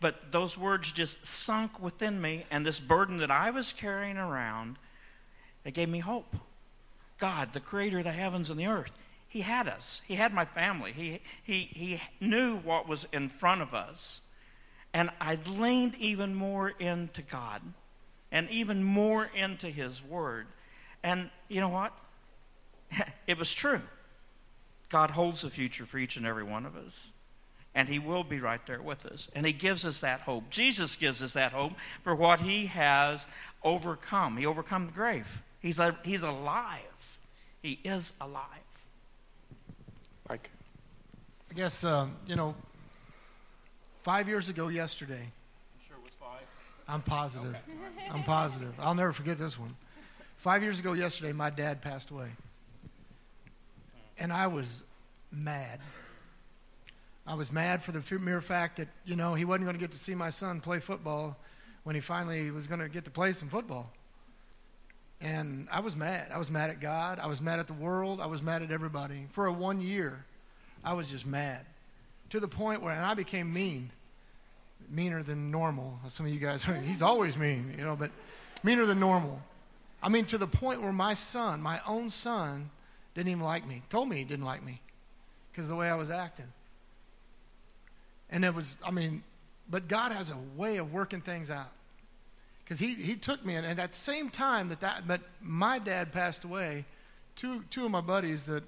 But 0.00 0.32
those 0.32 0.58
words 0.58 0.92
just 0.92 1.24
sunk 1.26 1.80
within 1.80 2.20
me, 2.20 2.44
and 2.50 2.66
this 2.66 2.80
burden 2.80 3.18
that 3.18 3.30
I 3.30 3.50
was 3.50 3.72
carrying 3.72 4.16
around, 4.16 4.76
it 5.64 5.74
gave 5.74 5.88
me 5.88 6.00
hope. 6.00 6.36
God, 7.18 7.52
the 7.52 7.60
creator 7.60 7.98
of 7.98 8.04
the 8.04 8.12
heavens 8.12 8.50
and 8.50 8.58
the 8.58 8.66
earth, 8.66 8.92
He 9.28 9.42
had 9.42 9.68
us. 9.68 10.02
He 10.06 10.16
had 10.16 10.34
my 10.34 10.44
family. 10.44 10.92
He, 10.92 11.20
he, 11.42 11.68
he 11.72 12.02
knew 12.20 12.56
what 12.56 12.88
was 12.88 13.06
in 13.12 13.28
front 13.28 13.62
of 13.62 13.74
us. 13.74 14.20
And 14.92 15.10
I 15.20 15.38
leaned 15.46 15.94
even 15.96 16.34
more 16.34 16.68
into 16.68 17.22
God 17.22 17.62
and 18.30 18.50
even 18.50 18.82
more 18.82 19.30
into 19.34 19.68
His 19.68 20.02
Word. 20.02 20.46
And 21.02 21.30
you 21.48 21.60
know 21.60 21.68
what? 21.68 21.92
it 23.26 23.38
was 23.38 23.54
true. 23.54 23.82
God 24.88 25.10
holds 25.10 25.42
the 25.42 25.50
future 25.50 25.86
for 25.86 25.98
each 25.98 26.16
and 26.16 26.26
every 26.26 26.44
one 26.44 26.66
of 26.66 26.76
us. 26.76 27.12
And 27.74 27.88
He 27.88 27.98
will 27.98 28.24
be 28.24 28.40
right 28.40 28.64
there 28.66 28.82
with 28.82 29.06
us. 29.06 29.28
And 29.34 29.46
He 29.46 29.52
gives 29.52 29.84
us 29.84 30.00
that 30.00 30.20
hope. 30.20 30.50
Jesus 30.50 30.96
gives 30.96 31.22
us 31.22 31.32
that 31.32 31.52
hope 31.52 31.72
for 32.02 32.14
what 32.14 32.40
He 32.40 32.66
has 32.66 33.26
overcome. 33.62 34.36
He 34.36 34.44
overcome 34.44 34.86
the 34.86 34.92
grave. 34.92 35.42
He's, 35.62 35.80
he's 36.04 36.22
alive. 36.22 37.18
He 37.62 37.78
is 37.84 38.12
alive. 38.20 38.44
Mike? 40.28 40.50
I 41.50 41.54
guess, 41.54 41.84
um, 41.84 42.16
you 42.26 42.36
know, 42.36 42.54
Five 44.02 44.26
years 44.26 44.48
ago 44.48 44.66
yesterday. 44.66 45.14
I'm 45.14 45.86
Sure 45.86 45.96
it 45.96 46.02
was 46.02 46.12
five? 46.18 46.42
I'm 46.88 47.02
positive. 47.02 47.54
Okay. 47.54 48.08
I'm 48.10 48.24
positive. 48.24 48.74
I'll 48.80 48.96
never 48.96 49.12
forget 49.12 49.38
this 49.38 49.58
one. 49.58 49.76
Five 50.38 50.62
years 50.62 50.80
ago 50.80 50.92
yesterday, 50.92 51.32
my 51.32 51.50
dad 51.50 51.82
passed 51.82 52.10
away. 52.10 52.28
And 54.18 54.32
I 54.32 54.48
was 54.48 54.82
mad. 55.30 55.78
I 57.24 57.34
was 57.34 57.52
mad 57.52 57.84
for 57.84 57.92
the 57.92 58.02
mere 58.18 58.40
fact 58.40 58.78
that, 58.78 58.88
you 59.04 59.14
know, 59.14 59.34
he 59.34 59.44
wasn't 59.44 59.66
going 59.66 59.76
to 59.76 59.80
get 59.80 59.92
to 59.92 59.98
see 59.98 60.16
my 60.16 60.30
son 60.30 60.60
play 60.60 60.80
football 60.80 61.36
when 61.84 61.94
he 61.94 62.00
finally 62.00 62.50
was 62.50 62.66
going 62.66 62.80
to 62.80 62.88
get 62.88 63.04
to 63.04 63.12
play 63.12 63.32
some 63.32 63.48
football. 63.48 63.92
And 65.22 65.68
I 65.70 65.80
was 65.80 65.94
mad. 65.94 66.30
I 66.34 66.38
was 66.38 66.50
mad 66.50 66.70
at 66.70 66.80
God. 66.80 67.20
I 67.20 67.28
was 67.28 67.40
mad 67.40 67.60
at 67.60 67.68
the 67.68 67.74
world. 67.74 68.20
I 68.20 68.26
was 68.26 68.42
mad 68.42 68.62
at 68.62 68.72
everybody. 68.72 69.28
For 69.30 69.46
a 69.46 69.52
one 69.52 69.80
year, 69.80 70.24
I 70.84 70.94
was 70.94 71.08
just 71.08 71.24
mad 71.24 71.64
to 72.30 72.40
the 72.40 72.48
point 72.48 72.82
where, 72.82 72.92
and 72.92 73.04
I 73.04 73.14
became 73.14 73.52
mean, 73.52 73.90
meaner 74.90 75.22
than 75.22 75.52
normal. 75.52 76.00
Some 76.08 76.26
of 76.26 76.32
you 76.32 76.40
guys, 76.40 76.66
he's 76.84 77.02
always 77.02 77.36
mean, 77.36 77.72
you 77.78 77.84
know, 77.84 77.94
but 77.94 78.10
meaner 78.64 78.84
than 78.84 78.98
normal. 78.98 79.40
I 80.02 80.08
mean, 80.08 80.24
to 80.26 80.38
the 80.38 80.48
point 80.48 80.82
where 80.82 80.92
my 80.92 81.14
son, 81.14 81.62
my 81.62 81.80
own 81.86 82.10
son, 82.10 82.70
didn't 83.14 83.28
even 83.28 83.44
like 83.44 83.66
me. 83.66 83.82
Told 83.90 84.08
me 84.08 84.16
he 84.16 84.24
didn't 84.24 84.44
like 84.44 84.64
me 84.64 84.80
because 85.50 85.68
the 85.68 85.76
way 85.76 85.88
I 85.88 85.94
was 85.94 86.10
acting. 86.10 86.52
And 88.28 88.44
it 88.44 88.54
was, 88.54 88.76
I 88.84 88.90
mean, 88.90 89.22
but 89.70 89.86
God 89.86 90.10
has 90.10 90.30
a 90.30 90.38
way 90.56 90.78
of 90.78 90.92
working 90.92 91.20
things 91.20 91.50
out. 91.50 91.70
Because 92.64 92.78
he, 92.78 92.94
he 92.94 93.16
took 93.16 93.44
me, 93.44 93.56
and 93.56 93.66
at 93.66 93.76
that 93.76 93.94
same 93.94 94.30
time 94.30 94.68
that, 94.68 94.80
that 94.80 95.06
but 95.06 95.20
my 95.40 95.78
dad 95.78 96.12
passed 96.12 96.44
away, 96.44 96.84
two, 97.36 97.64
two 97.70 97.84
of 97.84 97.90
my 97.90 98.00
buddies 98.00 98.46
that 98.46 98.64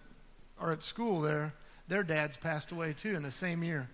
are 0.59 0.73
at 0.73 0.83
school 0.83 1.21
there, 1.21 1.55
their 1.89 2.03
dads 2.03 2.37
passed 2.37 2.73
away 2.73 2.93
too 2.93 3.15
in 3.15 3.23
the 3.23 3.31
same 3.31 3.63
year. 3.63 3.89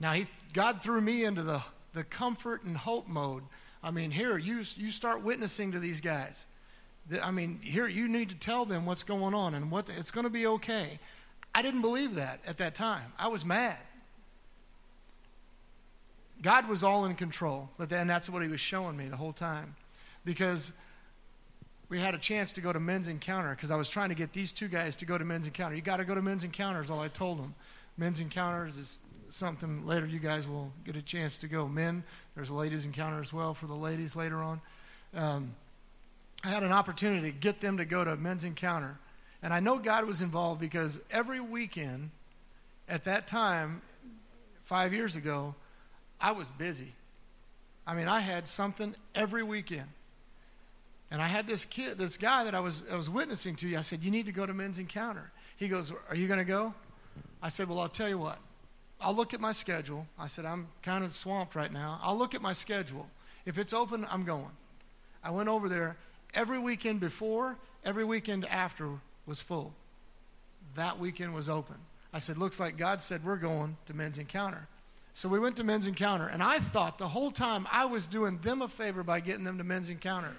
Now, 0.00 0.12
he, 0.12 0.26
God 0.52 0.82
threw 0.82 1.00
me 1.00 1.24
into 1.24 1.42
the, 1.42 1.62
the 1.92 2.04
comfort 2.04 2.64
and 2.64 2.76
hope 2.76 3.06
mode. 3.06 3.44
I 3.82 3.90
mean, 3.90 4.10
here, 4.10 4.38
you, 4.38 4.62
you 4.76 4.90
start 4.90 5.22
witnessing 5.22 5.72
to 5.72 5.78
these 5.78 6.00
guys. 6.00 6.46
I 7.22 7.30
mean, 7.30 7.60
here, 7.62 7.86
you 7.86 8.08
need 8.08 8.30
to 8.30 8.34
tell 8.34 8.64
them 8.64 8.86
what's 8.86 9.02
going 9.02 9.34
on 9.34 9.54
and 9.54 9.70
what 9.70 9.88
it's 9.98 10.10
going 10.10 10.24
to 10.24 10.30
be 10.30 10.46
okay. 10.46 10.98
I 11.54 11.62
didn't 11.62 11.82
believe 11.82 12.16
that 12.16 12.40
at 12.46 12.58
that 12.58 12.74
time. 12.74 13.12
I 13.18 13.28
was 13.28 13.44
mad. 13.44 13.78
God 16.44 16.68
was 16.68 16.84
all 16.84 17.06
in 17.06 17.14
control, 17.14 17.70
but 17.78 17.88
then 17.88 18.06
that's 18.06 18.28
what 18.28 18.42
he 18.42 18.48
was 18.48 18.60
showing 18.60 18.98
me 18.98 19.08
the 19.08 19.16
whole 19.16 19.32
time. 19.32 19.76
Because 20.26 20.72
we 21.88 21.98
had 21.98 22.14
a 22.14 22.18
chance 22.18 22.52
to 22.52 22.60
go 22.60 22.70
to 22.70 22.78
men's 22.78 23.08
encounter 23.08 23.54
because 23.54 23.70
I 23.70 23.76
was 23.76 23.88
trying 23.88 24.10
to 24.10 24.14
get 24.14 24.34
these 24.34 24.52
two 24.52 24.68
guys 24.68 24.94
to 24.96 25.06
go 25.06 25.16
to 25.16 25.24
men's 25.24 25.46
encounter. 25.46 25.74
You 25.74 25.80
got 25.80 25.96
to 25.96 26.04
go 26.04 26.14
to 26.14 26.20
men's 26.20 26.44
encounters, 26.44 26.90
all 26.90 27.00
I 27.00 27.08
told 27.08 27.38
them. 27.38 27.54
Men's 27.96 28.20
encounters 28.20 28.76
is 28.76 28.98
something 29.30 29.86
later 29.86 30.04
you 30.04 30.18
guys 30.18 30.46
will 30.46 30.70
get 30.84 30.96
a 30.96 31.02
chance 31.02 31.38
to 31.38 31.48
go. 31.48 31.66
Men, 31.66 32.04
there's 32.34 32.50
a 32.50 32.54
ladies' 32.54 32.84
encounter 32.84 33.22
as 33.22 33.32
well 33.32 33.54
for 33.54 33.66
the 33.66 33.74
ladies 33.74 34.14
later 34.14 34.42
on. 34.42 34.60
Um, 35.14 35.54
I 36.44 36.48
had 36.48 36.62
an 36.62 36.72
opportunity 36.72 37.32
to 37.32 37.38
get 37.38 37.62
them 37.62 37.78
to 37.78 37.86
go 37.86 38.04
to 38.04 38.16
men's 38.16 38.44
encounter. 38.44 38.98
And 39.42 39.54
I 39.54 39.60
know 39.60 39.78
God 39.78 40.04
was 40.04 40.20
involved 40.20 40.60
because 40.60 41.00
every 41.10 41.40
weekend 41.40 42.10
at 42.86 43.04
that 43.04 43.28
time, 43.28 43.80
five 44.64 44.92
years 44.92 45.16
ago, 45.16 45.54
I 46.20 46.32
was 46.32 46.48
busy. 46.48 46.92
I 47.86 47.94
mean, 47.94 48.08
I 48.08 48.20
had 48.20 48.48
something 48.48 48.94
every 49.14 49.42
weekend. 49.42 49.88
And 51.10 51.20
I 51.20 51.28
had 51.28 51.46
this 51.46 51.64
kid, 51.64 51.98
this 51.98 52.16
guy 52.16 52.44
that 52.44 52.54
I 52.54 52.60
was, 52.60 52.82
I 52.90 52.96
was 52.96 53.08
witnessing 53.08 53.56
to. 53.56 53.76
I 53.76 53.82
said, 53.82 54.02
You 54.02 54.10
need 54.10 54.26
to 54.26 54.32
go 54.32 54.46
to 54.46 54.54
men's 54.54 54.78
encounter. 54.78 55.30
He 55.56 55.68
goes, 55.68 55.92
Are 56.08 56.16
you 56.16 56.26
going 56.26 56.38
to 56.38 56.44
go? 56.44 56.74
I 57.42 57.50
said, 57.50 57.68
Well, 57.68 57.78
I'll 57.78 57.88
tell 57.88 58.08
you 58.08 58.18
what. 58.18 58.38
I'll 59.00 59.14
look 59.14 59.34
at 59.34 59.40
my 59.40 59.52
schedule. 59.52 60.06
I 60.18 60.28
said, 60.28 60.44
I'm 60.44 60.68
kind 60.82 61.04
of 61.04 61.12
swamped 61.12 61.54
right 61.54 61.72
now. 61.72 62.00
I'll 62.02 62.16
look 62.16 62.34
at 62.34 62.42
my 62.42 62.52
schedule. 62.52 63.06
If 63.44 63.58
it's 63.58 63.72
open, 63.72 64.06
I'm 64.10 64.24
going. 64.24 64.50
I 65.22 65.30
went 65.30 65.48
over 65.48 65.68
there. 65.68 65.96
Every 66.32 66.58
weekend 66.58 67.00
before, 67.00 67.58
every 67.84 68.04
weekend 68.04 68.46
after 68.46 68.88
was 69.26 69.40
full. 69.40 69.72
That 70.74 70.98
weekend 70.98 71.34
was 71.34 71.48
open. 71.48 71.76
I 72.12 72.18
said, 72.18 72.38
Looks 72.38 72.58
like 72.58 72.76
God 72.78 73.02
said 73.02 73.24
we're 73.24 73.36
going 73.36 73.76
to 73.86 73.94
men's 73.94 74.18
encounter. 74.18 74.66
So 75.14 75.28
we 75.28 75.38
went 75.38 75.56
to 75.56 75.64
men's 75.64 75.86
encounter, 75.86 76.26
and 76.26 76.42
I 76.42 76.58
thought 76.58 76.98
the 76.98 77.08
whole 77.08 77.30
time 77.30 77.66
I 77.70 77.84
was 77.84 78.06
doing 78.06 78.38
them 78.38 78.62
a 78.62 78.68
favor 78.68 79.02
by 79.02 79.20
getting 79.20 79.44
them 79.44 79.58
to 79.58 79.64
men's 79.64 79.88
encounter. 79.88 80.36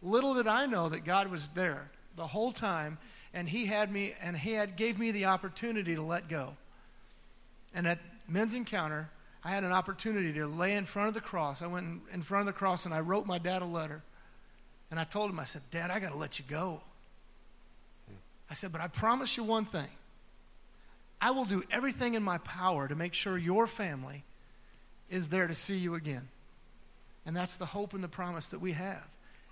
Little 0.00 0.34
did 0.34 0.46
I 0.46 0.66
know 0.66 0.88
that 0.88 1.04
God 1.04 1.28
was 1.28 1.48
there 1.48 1.90
the 2.16 2.26
whole 2.26 2.52
time, 2.52 2.98
and 3.34 3.48
He 3.48 3.66
had 3.66 3.92
me, 3.92 4.14
and 4.22 4.36
He 4.36 4.52
had 4.52 4.76
gave 4.76 4.98
me 4.98 5.10
the 5.10 5.24
opportunity 5.24 5.96
to 5.96 6.02
let 6.02 6.28
go. 6.28 6.56
And 7.74 7.86
at 7.86 7.98
men's 8.28 8.54
encounter, 8.54 9.10
I 9.44 9.50
had 9.50 9.64
an 9.64 9.72
opportunity 9.72 10.32
to 10.34 10.46
lay 10.46 10.74
in 10.74 10.84
front 10.84 11.08
of 11.08 11.14
the 11.14 11.20
cross. 11.20 11.62
I 11.62 11.66
went 11.66 12.02
in 12.12 12.22
front 12.22 12.48
of 12.48 12.54
the 12.54 12.58
cross 12.58 12.86
and 12.86 12.94
I 12.94 13.00
wrote 13.00 13.26
my 13.26 13.38
dad 13.38 13.62
a 13.62 13.66
letter. 13.66 14.02
And 14.90 15.00
I 15.00 15.04
told 15.04 15.30
him, 15.30 15.40
I 15.40 15.44
said, 15.44 15.62
Dad, 15.70 15.90
I 15.90 15.98
got 15.98 16.12
to 16.12 16.18
let 16.18 16.38
you 16.38 16.44
go. 16.46 16.80
I 18.50 18.54
said, 18.54 18.70
but 18.70 18.80
I 18.80 18.88
promise 18.88 19.36
you 19.36 19.42
one 19.42 19.64
thing. 19.64 19.88
I 21.22 21.30
will 21.30 21.44
do 21.44 21.62
everything 21.70 22.14
in 22.14 22.22
my 22.24 22.38
power 22.38 22.88
to 22.88 22.96
make 22.96 23.14
sure 23.14 23.38
your 23.38 23.68
family 23.68 24.24
is 25.08 25.28
there 25.28 25.46
to 25.46 25.54
see 25.54 25.76
you 25.76 25.94
again. 25.94 26.28
And 27.24 27.36
that's 27.36 27.54
the 27.54 27.64
hope 27.64 27.94
and 27.94 28.02
the 28.02 28.08
promise 28.08 28.48
that 28.48 28.58
we 28.58 28.72
have. 28.72 29.04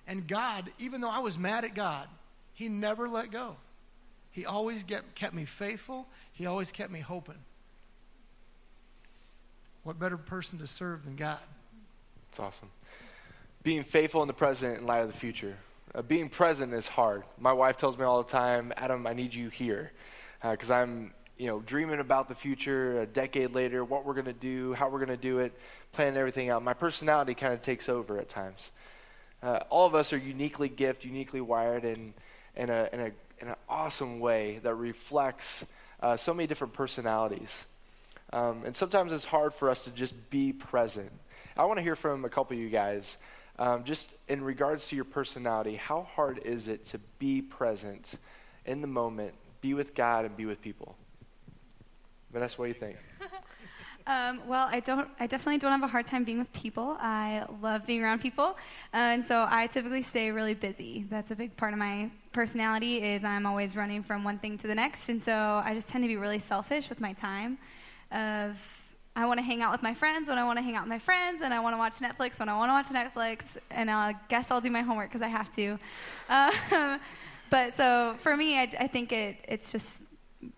And 0.09 0.27
God, 0.27 0.69
even 0.81 1.01
though 1.01 1.09
I 1.09 1.21
was 1.21 1.39
mad 1.39 1.65
at 1.65 1.77
God, 1.77 2.09
He 2.55 2.69
never 2.69 3.09
let 3.09 3.31
go. 3.31 3.55
He 4.33 4.45
always 4.45 4.83
get, 4.83 5.15
kept 5.15 5.33
me 5.33 5.45
faithful, 5.45 6.09
He 6.33 6.45
always 6.45 6.73
kept 6.73 6.91
me 6.91 6.99
hoping. 6.99 7.39
What 9.85 9.97
better 9.97 10.17
person 10.17 10.59
to 10.59 10.67
serve 10.67 11.05
than 11.05 11.15
God? 11.15 11.39
It's 12.31 12.41
awesome. 12.41 12.71
Being 13.63 13.85
faithful 13.85 14.23
in 14.23 14.27
the 14.29 14.35
present 14.35 14.79
in 14.79 14.87
light 14.87 15.03
of 15.03 15.13
the 15.13 15.17
future. 15.17 15.57
Uh, 15.95 16.03
being 16.03 16.29
present 16.29 16.75
is 16.75 16.89
hard. 16.89 17.23
My 17.39 17.53
wife 17.53 17.77
tells 17.77 17.97
me 17.97 18.05
all 18.05 18.23
the 18.25 18.31
time, 18.31 18.73
Adam, 18.77 19.07
I 19.07 19.13
need 19.13 19.33
you 19.33 19.51
here. 19.51 19.93
Because 20.43 20.71
uh, 20.71 20.75
I'm 20.75 21.13
you 21.41 21.47
know, 21.47 21.61
dreaming 21.61 22.01
about 22.01 22.29
the 22.29 22.35
future 22.35 23.01
a 23.01 23.07
decade 23.07 23.55
later, 23.55 23.83
what 23.83 24.05
we're 24.05 24.13
going 24.13 24.27
to 24.27 24.33
do, 24.35 24.75
how 24.75 24.91
we're 24.91 24.99
going 24.99 25.09
to 25.09 25.17
do 25.17 25.39
it, 25.39 25.59
planning 25.91 26.19
everything 26.19 26.51
out. 26.51 26.63
My 26.63 26.75
personality 26.75 27.33
kind 27.33 27.55
of 27.55 27.63
takes 27.63 27.89
over 27.89 28.19
at 28.19 28.29
times. 28.29 28.61
Uh, 29.43 29.61
all 29.71 29.87
of 29.87 29.95
us 29.95 30.13
are 30.13 30.19
uniquely 30.19 30.69
gifted, 30.69 31.07
uniquely 31.07 31.41
wired 31.41 31.87
in, 31.87 32.13
in, 32.57 32.69
a, 32.69 32.91
in, 32.93 33.01
a, 33.01 33.11
in 33.41 33.49
an 33.49 33.55
awesome 33.71 34.21
way 34.21 34.61
that 34.63 34.75
reflects 34.75 35.65
uh, 36.03 36.15
so 36.15 36.35
many 36.35 36.47
different 36.47 36.75
personalities. 36.75 37.65
Um, 38.35 38.65
and 38.67 38.77
sometimes 38.77 39.11
it's 39.11 39.25
hard 39.25 39.55
for 39.55 39.71
us 39.71 39.85
to 39.85 39.91
just 39.91 40.13
be 40.29 40.53
present. 40.53 41.11
I 41.57 41.65
want 41.65 41.79
to 41.79 41.83
hear 41.83 41.97
from 41.97 42.27
a 42.27 42.29
couple 42.29 42.55
of 42.55 42.63
you 42.63 42.69
guys. 42.69 43.17
Um, 43.59 43.85
just 43.85 44.11
in 44.29 44.45
regards 44.45 44.89
to 44.89 44.97
your 44.97 45.07
personality, 45.07 45.77
how 45.77 46.03
hard 46.03 46.37
is 46.45 46.69
it 46.69 46.85
to 46.89 46.99
be 47.19 47.41
present 47.41 48.11
in 48.67 48.83
the 48.83 48.87
moment, 48.87 49.33
be 49.63 49.73
with 49.73 49.95
God, 49.95 50.27
and 50.27 50.37
be 50.37 50.45
with 50.45 50.61
people? 50.61 50.97
Vanessa, 52.33 52.57
what 52.59 52.67
do 52.67 52.69
you 52.69 52.75
think? 52.75 52.97
Um, 54.07 54.41
well, 54.47 54.67
I 54.69 54.81
don't. 54.81 55.09
I 55.21 55.27
definitely 55.27 55.59
don't 55.59 55.71
have 55.71 55.83
a 55.83 55.87
hard 55.87 56.07
time 56.07 56.25
being 56.25 56.39
with 56.39 56.53
people. 56.53 56.97
I 56.99 57.45
love 57.63 57.87
being 57.87 58.03
around 58.03 58.21
people, 58.21 58.57
uh, 58.93 58.97
and 58.97 59.25
so 59.25 59.47
I 59.49 59.69
typically 59.69 60.03
stay 60.03 60.31
really 60.31 60.55
busy. 60.55 61.07
That's 61.11 61.31
a 61.31 61.37
big 61.37 61.57
part 61.57 61.73
of 61.73 61.79
my 61.79 62.11
personality. 62.33 63.03
Is 63.03 63.23
I'm 63.23 63.47
always 63.47 63.77
running 63.77 64.03
from 64.03 64.25
one 64.25 64.39
thing 64.39 64.59
to 64.59 64.67
the 64.67 64.75
next, 64.75 65.11
and 65.11 65.23
so 65.23 65.63
I 65.65 65.75
just 65.75 65.91
tend 65.91 66.03
to 66.03 66.09
be 66.09 66.17
really 66.17 66.41
selfish 66.41 66.89
with 66.89 67.01
my 67.01 67.13
time. 67.13 67.59
Of 68.11 68.59
I 69.15 69.27
want 69.27 69.39
to 69.39 69.45
hang 69.45 69.63
out 69.63 69.71
with 69.71 69.83
my 69.83 69.95
friends 69.95 70.29
when 70.29 70.39
I 70.39 70.45
want 70.45 70.59
to 70.59 70.63
hang 70.63 70.77
out 70.77 70.85
with 70.85 70.91
my 70.91 70.99
friends, 70.99 71.43
and 71.43 71.53
I 71.53 71.61
want 71.61 71.75
to 71.75 71.79
watch 71.79 71.97
Netflix 71.99 72.39
when 72.41 72.49
I 72.49 72.57
want 72.57 72.71
to 72.71 72.73
watch 72.73 72.89
Netflix, 72.89 73.59
and 73.71 73.91
I 73.91 74.15
guess 74.29 74.51
I'll 74.51 74.61
do 74.61 74.71
my 74.71 74.83
homework 74.83 75.11
because 75.11 75.23
I 75.23 75.29
have 75.29 75.55
to. 75.57 75.79
Uh, 76.29 76.99
but 77.51 77.77
so 77.77 78.15
for 78.19 78.37
me, 78.37 78.57
I, 78.57 78.71
I 78.79 78.87
think 78.87 79.11
it, 79.11 79.37
it's 79.49 79.73
just 79.73 80.03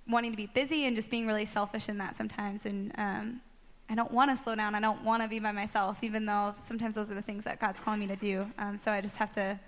wanting 0.09 0.31
to 0.31 0.37
be 0.37 0.47
busy 0.47 0.87
and 0.87 0.95
just 0.95 1.11
being 1.11 1.27
really 1.27 1.47
selfish 1.47 1.88
in 1.88 1.99
that 1.99 2.16
sometimes. 2.16 2.66
And 2.66 2.92
um, 2.97 3.40
I 3.88 3.95
don't 3.95 4.12
want 4.12 4.37
to 4.37 4.42
slow 4.42 4.55
down. 4.55 4.75
I 4.75 4.81
don't 4.81 5.05
want 5.05 5.23
to 5.23 5.29
be 5.29 5.38
by 5.38 5.53
myself, 5.53 6.03
even 6.03 6.27
though 6.27 6.55
sometimes 6.61 6.95
those 6.95 7.11
are 7.11 7.14
the 7.14 7.23
things 7.23 7.45
that 7.45 7.61
God's 7.61 7.81
calling 7.81 8.01
me 8.01 8.07
to 8.07 8.16
do. 8.16 8.47
Um, 8.59 8.79
so 8.79 8.92
I 8.92 9.01
just 9.01 9.16
have 9.16 9.33
to 9.33 9.59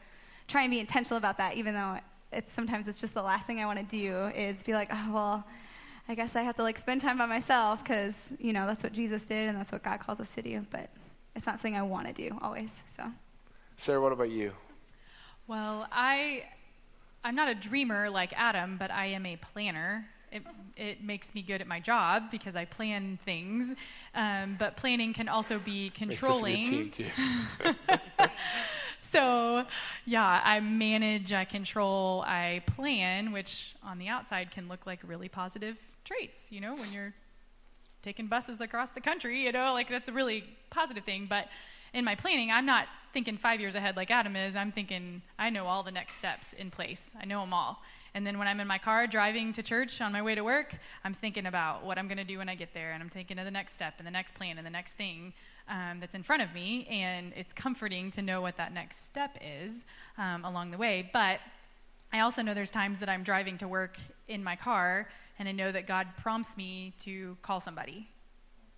try 0.49 0.63
and 0.63 0.71
be 0.71 0.81
intentional 0.81 1.19
about 1.19 1.39
that, 1.39 1.57
even 1.57 1.75
though 1.75 1.99
it's 2.33 2.53
sometimes 2.53 2.89
it's 2.89 3.01
just 3.01 3.15
the 3.15 3.23
last 3.23 3.47
thing 3.47 3.61
I 3.61 3.67
want 3.67 3.79
to 3.79 3.97
do 3.97 4.27
is 4.37 4.63
be 4.63 4.73
like, 4.73 4.89
oh 4.93 5.13
well, 5.13 5.45
I 6.09 6.15
guess 6.15 6.37
I 6.37 6.43
have 6.43 6.57
to 6.57 6.63
like 6.63 6.79
spend 6.79 7.01
time 7.01 7.19
by 7.19 7.27
myself 7.27 7.83
because 7.83 8.29
you 8.39 8.53
know 8.53 8.67
that's 8.67 8.83
what 8.83 8.93
Jesus 8.93 9.25
did 9.25 9.49
and 9.49 9.59
that's 9.59 9.73
what 9.73 9.83
God 9.83 10.01
calls 10.01 10.21
us 10.21 10.35
to 10.35 10.43
do. 10.43 10.67
But 10.71 10.91
it's 11.35 11.47
not 11.47 11.57
something 11.57 11.77
I 11.77 11.83
want 11.83 12.07
to 12.07 12.13
do 12.13 12.37
always. 12.43 12.83
So, 12.97 13.05
Sarah, 13.77 14.01
what 14.01 14.13
about 14.13 14.31
you? 14.31 14.53
Well, 15.47 15.87
I 15.93 16.45
I'm 17.25 17.35
not 17.35 17.49
a 17.49 17.55
dreamer 17.55 18.11
like 18.11 18.35
Adam, 18.37 18.77
but 18.79 18.91
I 18.91 19.07
am 19.07 19.25
a 19.25 19.37
planner. 19.37 20.07
It, 20.31 20.43
it 20.77 21.03
makes 21.03 21.35
me 21.35 21.41
good 21.41 21.63
at 21.63 21.67
my 21.67 21.81
job 21.81 22.25
because 22.31 22.55
I 22.55 22.67
plan 22.67 23.19
things. 23.25 23.75
Um, 24.15 24.57
but 24.59 24.77
planning 24.77 25.15
can 25.15 25.29
also 25.29 25.59
be 25.59 25.89
controlling. 25.91 26.93
so, 29.01 29.65
yeah, 30.05 30.43
I 30.45 30.61
manage, 30.61 31.33
I 31.33 31.47
control, 31.47 32.23
I 32.27 32.63
plan, 32.77 33.33
which 33.33 33.75
on 33.83 33.99
the 33.99 34.09
outside 34.09 34.51
can 34.51 34.69
look 34.69 34.87
like 34.87 35.01
really 35.07 35.29
positive 35.29 35.79
traits, 36.05 36.53
you 36.53 36.61
know, 36.61 36.75
when 36.75 36.93
you're 36.93 37.15
taking 38.03 38.27
buses 38.27 38.61
across 38.61 38.91
the 38.91 39.01
country, 39.01 39.45
you 39.45 39.53
know, 39.53 39.73
like 39.73 39.89
that's 39.89 40.11
a 40.11 40.13
really 40.13 40.45
positive 40.69 41.05
thing. 41.05 41.27
But 41.27 41.49
in 41.95 42.05
my 42.05 42.17
planning, 42.17 42.51
I'm 42.51 42.67
not 42.67 42.87
thinking 43.15 43.39
five 43.39 43.61
years 43.61 43.77
ahead 43.77 43.97
like 43.97 44.11
Adam 44.11 44.35
is. 44.37 44.57
I'm 44.57 44.73
thinking 44.73 45.23
I 45.39 45.49
know 45.49 45.67
all 45.67 45.83
the 45.85 45.93
next 45.93 46.17
steps 46.17 46.49
in 46.59 46.71
place. 46.71 47.01
I 47.19 47.25
know 47.25 47.41
them 47.41 47.55
all. 47.55 47.81
And 48.13 48.27
then 48.27 48.39
when 48.39 48.47
I'm 48.47 48.61
in 48.61 48.67
my 48.67 48.79
car 48.79 49.07
driving 49.07 49.53
to 49.55 49.63
church 49.63 50.01
on 50.01 50.13
my 50.13 50.21
way 50.21 50.35
to 50.35 50.45
work, 50.45 50.75
I'm 51.05 51.15
thinking 51.15 51.47
about 51.47 51.85
what 51.85 51.97
I'm 51.97 52.07
going 52.09 52.19
to 52.19 52.25
do 52.25 52.39
when 52.39 52.49
I 52.49 52.57
get 52.57 52.75
there, 52.75 52.93
and 52.93 53.03
I'm 53.03 53.09
thinking 53.09 53.39
of 53.39 53.45
the 53.45 53.51
next 53.51 53.73
step 53.73 53.95
and 53.99 54.07
the 54.07 54.11
next 54.11 54.35
plan 54.35 54.59
and 54.59 54.67
the 54.67 54.71
next 54.71 54.93
thing 54.93 55.33
um, 55.69 55.99
that's 56.01 56.15
in 56.15 56.23
front 56.23 56.43
of 56.43 56.53
me. 56.53 56.87
And 56.91 57.33
it's 57.37 57.53
comforting 57.53 58.11
to 58.13 58.23
know 58.23 58.41
what 58.41 58.57
that 58.57 58.75
next 58.75 59.05
step 59.05 59.39
is 59.41 59.85
um, 60.19 60.45
along 60.45 60.73
the 60.73 60.79
way. 60.79 61.09
But 61.13 61.41
I 62.13 62.21
also 62.21 62.43
know 62.43 62.53
there's 62.53 62.71
times 62.71 62.99
that 62.99 63.09
I'm 63.09 63.23
driving 63.23 63.59
to 63.59 63.69
work 63.69 63.97
in 64.29 64.45
my 64.45 64.57
car, 64.57 65.09
and 65.39 65.49
I 65.49 65.53
know 65.53 65.73
that 65.73 65.87
God 65.87 66.09
prompts 66.17 66.57
me 66.57 66.95
to 67.01 67.37
call 67.43 67.61
somebody. 67.61 68.09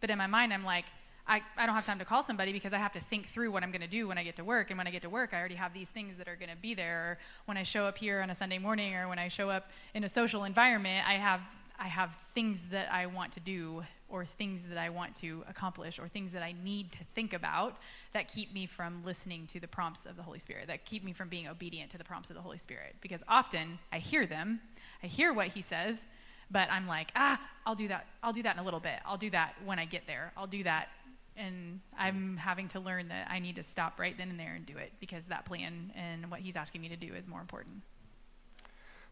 But 0.01 0.11
in 0.11 0.19
my 0.19 0.27
mind, 0.27 0.53
I'm 0.53 0.65
like, 0.65 0.87
I, 1.29 1.43
I 1.57 1.67
don't 1.67 1.75
have 1.75 1.87
time 1.87 1.99
to 1.99 2.05
call 2.05 2.23
somebody 2.23 2.53
because 2.53 2.73
I 2.73 2.79
have 2.79 2.93
to 2.93 3.01
think 3.01 3.29
through 3.29 3.51
what 3.51 3.63
I'm 3.63 3.73
going 3.73 3.83
to 3.83 3.89
do 3.89 4.09
when 4.09 4.19
I 4.19 4.23
get 4.23 4.37
to 4.37 4.45
work. 4.45 4.71
And 4.71 4.79
when 4.79 4.87
I 4.87 4.91
get 4.91 5.03
to 5.03 5.11
work, 5.11 5.31
I 5.33 5.39
already 5.39 5.57
have 5.57 5.75
these 5.75 5.89
things 5.89 6.17
that 6.19 6.29
are 6.29 6.37
going 6.37 6.51
to 6.51 6.57
be 6.57 6.75
there. 6.75 6.99
Or 6.99 7.19
when 7.47 7.57
I 7.57 7.65
show 7.65 7.85
up 7.85 7.99
here 7.99 8.21
on 8.21 8.31
a 8.31 8.35
Sunday 8.35 8.59
morning 8.59 8.95
or 8.95 9.09
when 9.09 9.19
I 9.19 9.29
show 9.29 9.51
up 9.51 9.71
in 9.95 10.05
a 10.05 10.09
social 10.09 10.45
environment, 10.45 11.07
I 11.09 11.15
have, 11.15 11.41
I 11.79 11.89
have 11.89 12.11
things 12.35 12.61
that 12.71 12.93
I 12.93 13.07
want 13.07 13.33
to 13.33 13.41
do 13.41 13.83
or 14.09 14.25
things 14.25 14.63
that 14.69 14.79
I 14.79 14.89
want 14.91 15.17
to 15.17 15.43
accomplish 15.49 15.99
or 15.99 16.07
things 16.07 16.33
that 16.33 16.43
I 16.43 16.55
need 16.63 16.93
to 16.93 16.99
think 17.17 17.33
about 17.33 17.77
that 18.13 18.33
keep 18.33 18.55
me 18.55 18.67
from 18.67 19.05
listening 19.05 19.49
to 19.49 19.59
the 19.59 19.67
prompts 19.67 20.07
of 20.07 20.17
the 20.17 20.23
Holy 20.23 20.39
Spirit, 20.39 20.69
that 20.69 20.85
keep 20.85 21.03
me 21.03 21.13
from 21.13 21.29
being 21.29 21.49
obedient 21.49 21.91
to 21.91 21.99
the 21.99 22.05
prompts 22.05 22.31
of 22.31 22.37
the 22.37 22.43
Holy 22.43 22.59
Spirit. 22.59 22.95
Because 23.01 23.25
often 23.27 23.81
I 23.93 23.99
hear 23.99 24.27
them, 24.27 24.61
I 25.03 25.09
hear 25.09 25.33
what 25.33 25.49
He 25.49 25.61
says, 25.61 26.07
but 26.51 26.71
I'm 26.71 26.87
like, 26.87 27.11
ah, 27.17 27.41
I'll 27.67 27.75
do 27.75 27.89
that. 27.89 28.07
I'll 28.23 28.33
do 28.33 28.45
that 28.45 28.55
in 28.55 28.61
a 28.61 28.65
little 28.65 28.79
bit. 28.79 29.01
I'll 29.05 29.17
do 29.17 29.31
that 29.31 29.55
when 29.65 29.81
I 29.81 29.85
get 29.85 30.07
there. 30.07 30.33
I'll 30.37 30.47
do 30.47 30.63
that 30.63 30.89
and 31.37 31.81
I'm 31.99 32.37
having 32.37 32.69
to 32.69 32.81
learn 32.81 33.09
that 33.09 33.29
I 33.31 33.39
need 33.39 33.57
to 33.57 33.63
stop 33.63 33.99
right 33.99 34.17
then 34.17 34.31
and 34.31 34.39
there 34.39 34.55
and 34.55 34.65
do 34.65 34.77
it 34.77 34.93
because 35.01 35.27
that 35.27 35.45
plan 35.45 35.93
and 35.95 36.31
what 36.31 36.41
he's 36.41 36.57
asking 36.57 36.81
me 36.81 36.89
to 36.89 36.97
do 36.97 37.15
is 37.15 37.29
more 37.29 37.41
important. 37.41 37.83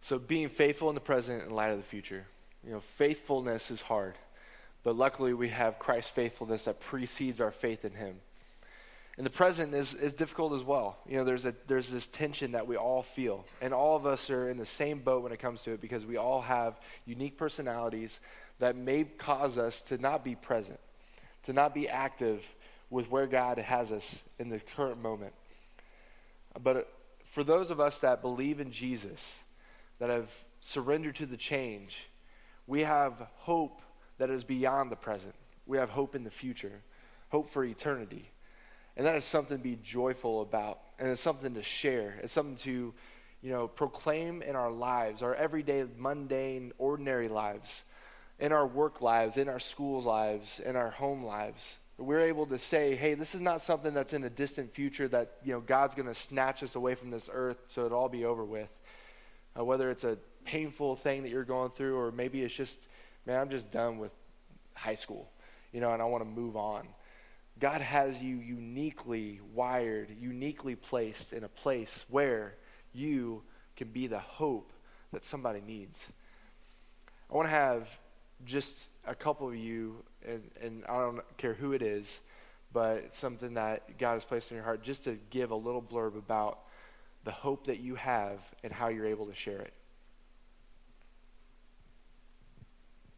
So 0.00 0.18
being 0.18 0.48
faithful 0.48 0.88
in 0.88 0.94
the 0.94 1.00
present 1.00 1.44
in 1.44 1.50
light 1.50 1.70
of 1.70 1.78
the 1.78 1.84
future. 1.84 2.26
You 2.64 2.72
know, 2.72 2.80
faithfulness 2.80 3.70
is 3.70 3.82
hard, 3.82 4.14
but 4.82 4.96
luckily 4.96 5.34
we 5.34 5.50
have 5.50 5.78
Christ's 5.78 6.10
faithfulness 6.10 6.64
that 6.64 6.80
precedes 6.80 7.40
our 7.40 7.50
faith 7.50 7.84
in 7.84 7.92
him. 7.92 8.16
And 9.16 9.24
the 9.24 9.30
present 9.30 9.74
is, 9.74 9.94
is 9.94 10.12
difficult 10.12 10.54
as 10.54 10.64
well. 10.64 10.98
You 11.06 11.18
know, 11.18 11.24
there's, 11.24 11.44
a, 11.44 11.54
there's 11.68 11.88
this 11.88 12.08
tension 12.08 12.52
that 12.52 12.66
we 12.66 12.76
all 12.76 13.02
feel. 13.02 13.44
And 13.60 13.72
all 13.72 13.96
of 13.96 14.06
us 14.06 14.28
are 14.28 14.50
in 14.50 14.56
the 14.56 14.66
same 14.66 15.00
boat 15.00 15.22
when 15.22 15.30
it 15.30 15.38
comes 15.38 15.62
to 15.62 15.72
it 15.72 15.80
because 15.80 16.04
we 16.04 16.16
all 16.16 16.40
have 16.42 16.80
unique 17.06 17.36
personalities 17.36 18.18
that 18.58 18.76
may 18.76 19.04
cause 19.04 19.56
us 19.56 19.82
to 19.82 19.98
not 19.98 20.24
be 20.24 20.34
present 20.34 20.80
to 21.44 21.52
not 21.52 21.74
be 21.74 21.88
active 21.88 22.44
with 22.90 23.10
where 23.10 23.26
God 23.26 23.58
has 23.58 23.92
us 23.92 24.20
in 24.38 24.48
the 24.48 24.58
current 24.58 25.00
moment. 25.00 25.32
But 26.62 26.88
for 27.24 27.42
those 27.42 27.70
of 27.70 27.80
us 27.80 27.98
that 28.00 28.22
believe 28.22 28.60
in 28.60 28.70
Jesus, 28.70 29.34
that 29.98 30.10
have 30.10 30.30
surrendered 30.60 31.16
to 31.16 31.26
the 31.26 31.36
change, 31.36 32.08
we 32.66 32.82
have 32.82 33.14
hope 33.36 33.82
that 34.18 34.30
is 34.30 34.44
beyond 34.44 34.90
the 34.90 34.96
present. 34.96 35.34
We 35.66 35.78
have 35.78 35.90
hope 35.90 36.14
in 36.14 36.24
the 36.24 36.30
future, 36.30 36.82
hope 37.30 37.50
for 37.50 37.64
eternity. 37.64 38.30
And 38.96 39.06
that 39.06 39.16
is 39.16 39.24
something 39.24 39.56
to 39.56 39.62
be 39.62 39.78
joyful 39.82 40.40
about, 40.40 40.78
and 40.98 41.08
it's 41.08 41.20
something 41.20 41.54
to 41.54 41.62
share. 41.62 42.20
It's 42.22 42.32
something 42.32 42.56
to, 42.58 42.94
you 43.42 43.50
know, 43.50 43.66
proclaim 43.66 44.40
in 44.40 44.54
our 44.54 44.70
lives, 44.70 45.20
our 45.20 45.34
everyday, 45.34 45.84
mundane, 45.98 46.72
ordinary 46.78 47.28
lives 47.28 47.82
in 48.38 48.52
our 48.52 48.66
work 48.66 49.00
lives, 49.00 49.36
in 49.36 49.48
our 49.48 49.58
school 49.58 50.02
lives, 50.02 50.60
in 50.64 50.76
our 50.76 50.90
home 50.90 51.24
lives. 51.24 51.76
We're 51.96 52.22
able 52.22 52.46
to 52.46 52.58
say, 52.58 52.96
hey, 52.96 53.14
this 53.14 53.34
is 53.34 53.40
not 53.40 53.62
something 53.62 53.94
that's 53.94 54.12
in 54.12 54.24
a 54.24 54.30
distant 54.30 54.74
future 54.74 55.06
that, 55.08 55.36
you 55.44 55.52
know, 55.52 55.60
God's 55.60 55.94
going 55.94 56.08
to 56.08 56.14
snatch 56.14 56.62
us 56.62 56.74
away 56.74 56.96
from 56.96 57.10
this 57.10 57.30
earth 57.32 57.58
so 57.68 57.86
it'll 57.86 57.98
all 57.98 58.08
be 58.08 58.24
over 58.24 58.44
with. 58.44 58.68
Uh, 59.56 59.64
whether 59.64 59.90
it's 59.90 60.02
a 60.02 60.18
painful 60.44 60.96
thing 60.96 61.22
that 61.22 61.30
you're 61.30 61.44
going 61.44 61.70
through 61.70 61.96
or 61.96 62.10
maybe 62.10 62.42
it's 62.42 62.54
just, 62.54 62.78
man, 63.26 63.40
I'm 63.40 63.50
just 63.50 63.70
done 63.70 63.98
with 63.98 64.10
high 64.74 64.96
school, 64.96 65.30
you 65.72 65.80
know, 65.80 65.92
and 65.92 66.02
I 66.02 66.06
want 66.06 66.24
to 66.24 66.28
move 66.28 66.56
on. 66.56 66.88
God 67.60 67.80
has 67.80 68.20
you 68.20 68.36
uniquely 68.38 69.40
wired, 69.54 70.08
uniquely 70.20 70.74
placed 70.74 71.32
in 71.32 71.44
a 71.44 71.48
place 71.48 72.04
where 72.08 72.54
you 72.92 73.42
can 73.76 73.88
be 73.88 74.08
the 74.08 74.18
hope 74.18 74.72
that 75.12 75.24
somebody 75.24 75.62
needs. 75.64 76.04
I 77.30 77.36
want 77.36 77.46
to 77.46 77.52
have 77.52 77.88
just 78.44 78.88
a 79.06 79.14
couple 79.14 79.48
of 79.48 79.56
you, 79.56 79.96
and, 80.26 80.42
and 80.60 80.84
I 80.88 80.98
don't 80.98 81.20
care 81.36 81.54
who 81.54 81.72
it 81.72 81.82
is, 81.82 82.06
but 82.72 83.14
something 83.14 83.54
that 83.54 83.98
God 83.98 84.14
has 84.14 84.24
placed 84.24 84.50
in 84.50 84.56
your 84.56 84.64
heart, 84.64 84.82
just 84.82 85.04
to 85.04 85.18
give 85.30 85.50
a 85.50 85.56
little 85.56 85.82
blurb 85.82 86.16
about 86.16 86.58
the 87.24 87.30
hope 87.30 87.66
that 87.66 87.80
you 87.80 87.94
have 87.94 88.40
and 88.62 88.72
how 88.72 88.88
you're 88.88 89.06
able 89.06 89.26
to 89.26 89.34
share 89.34 89.60
it. 89.60 89.72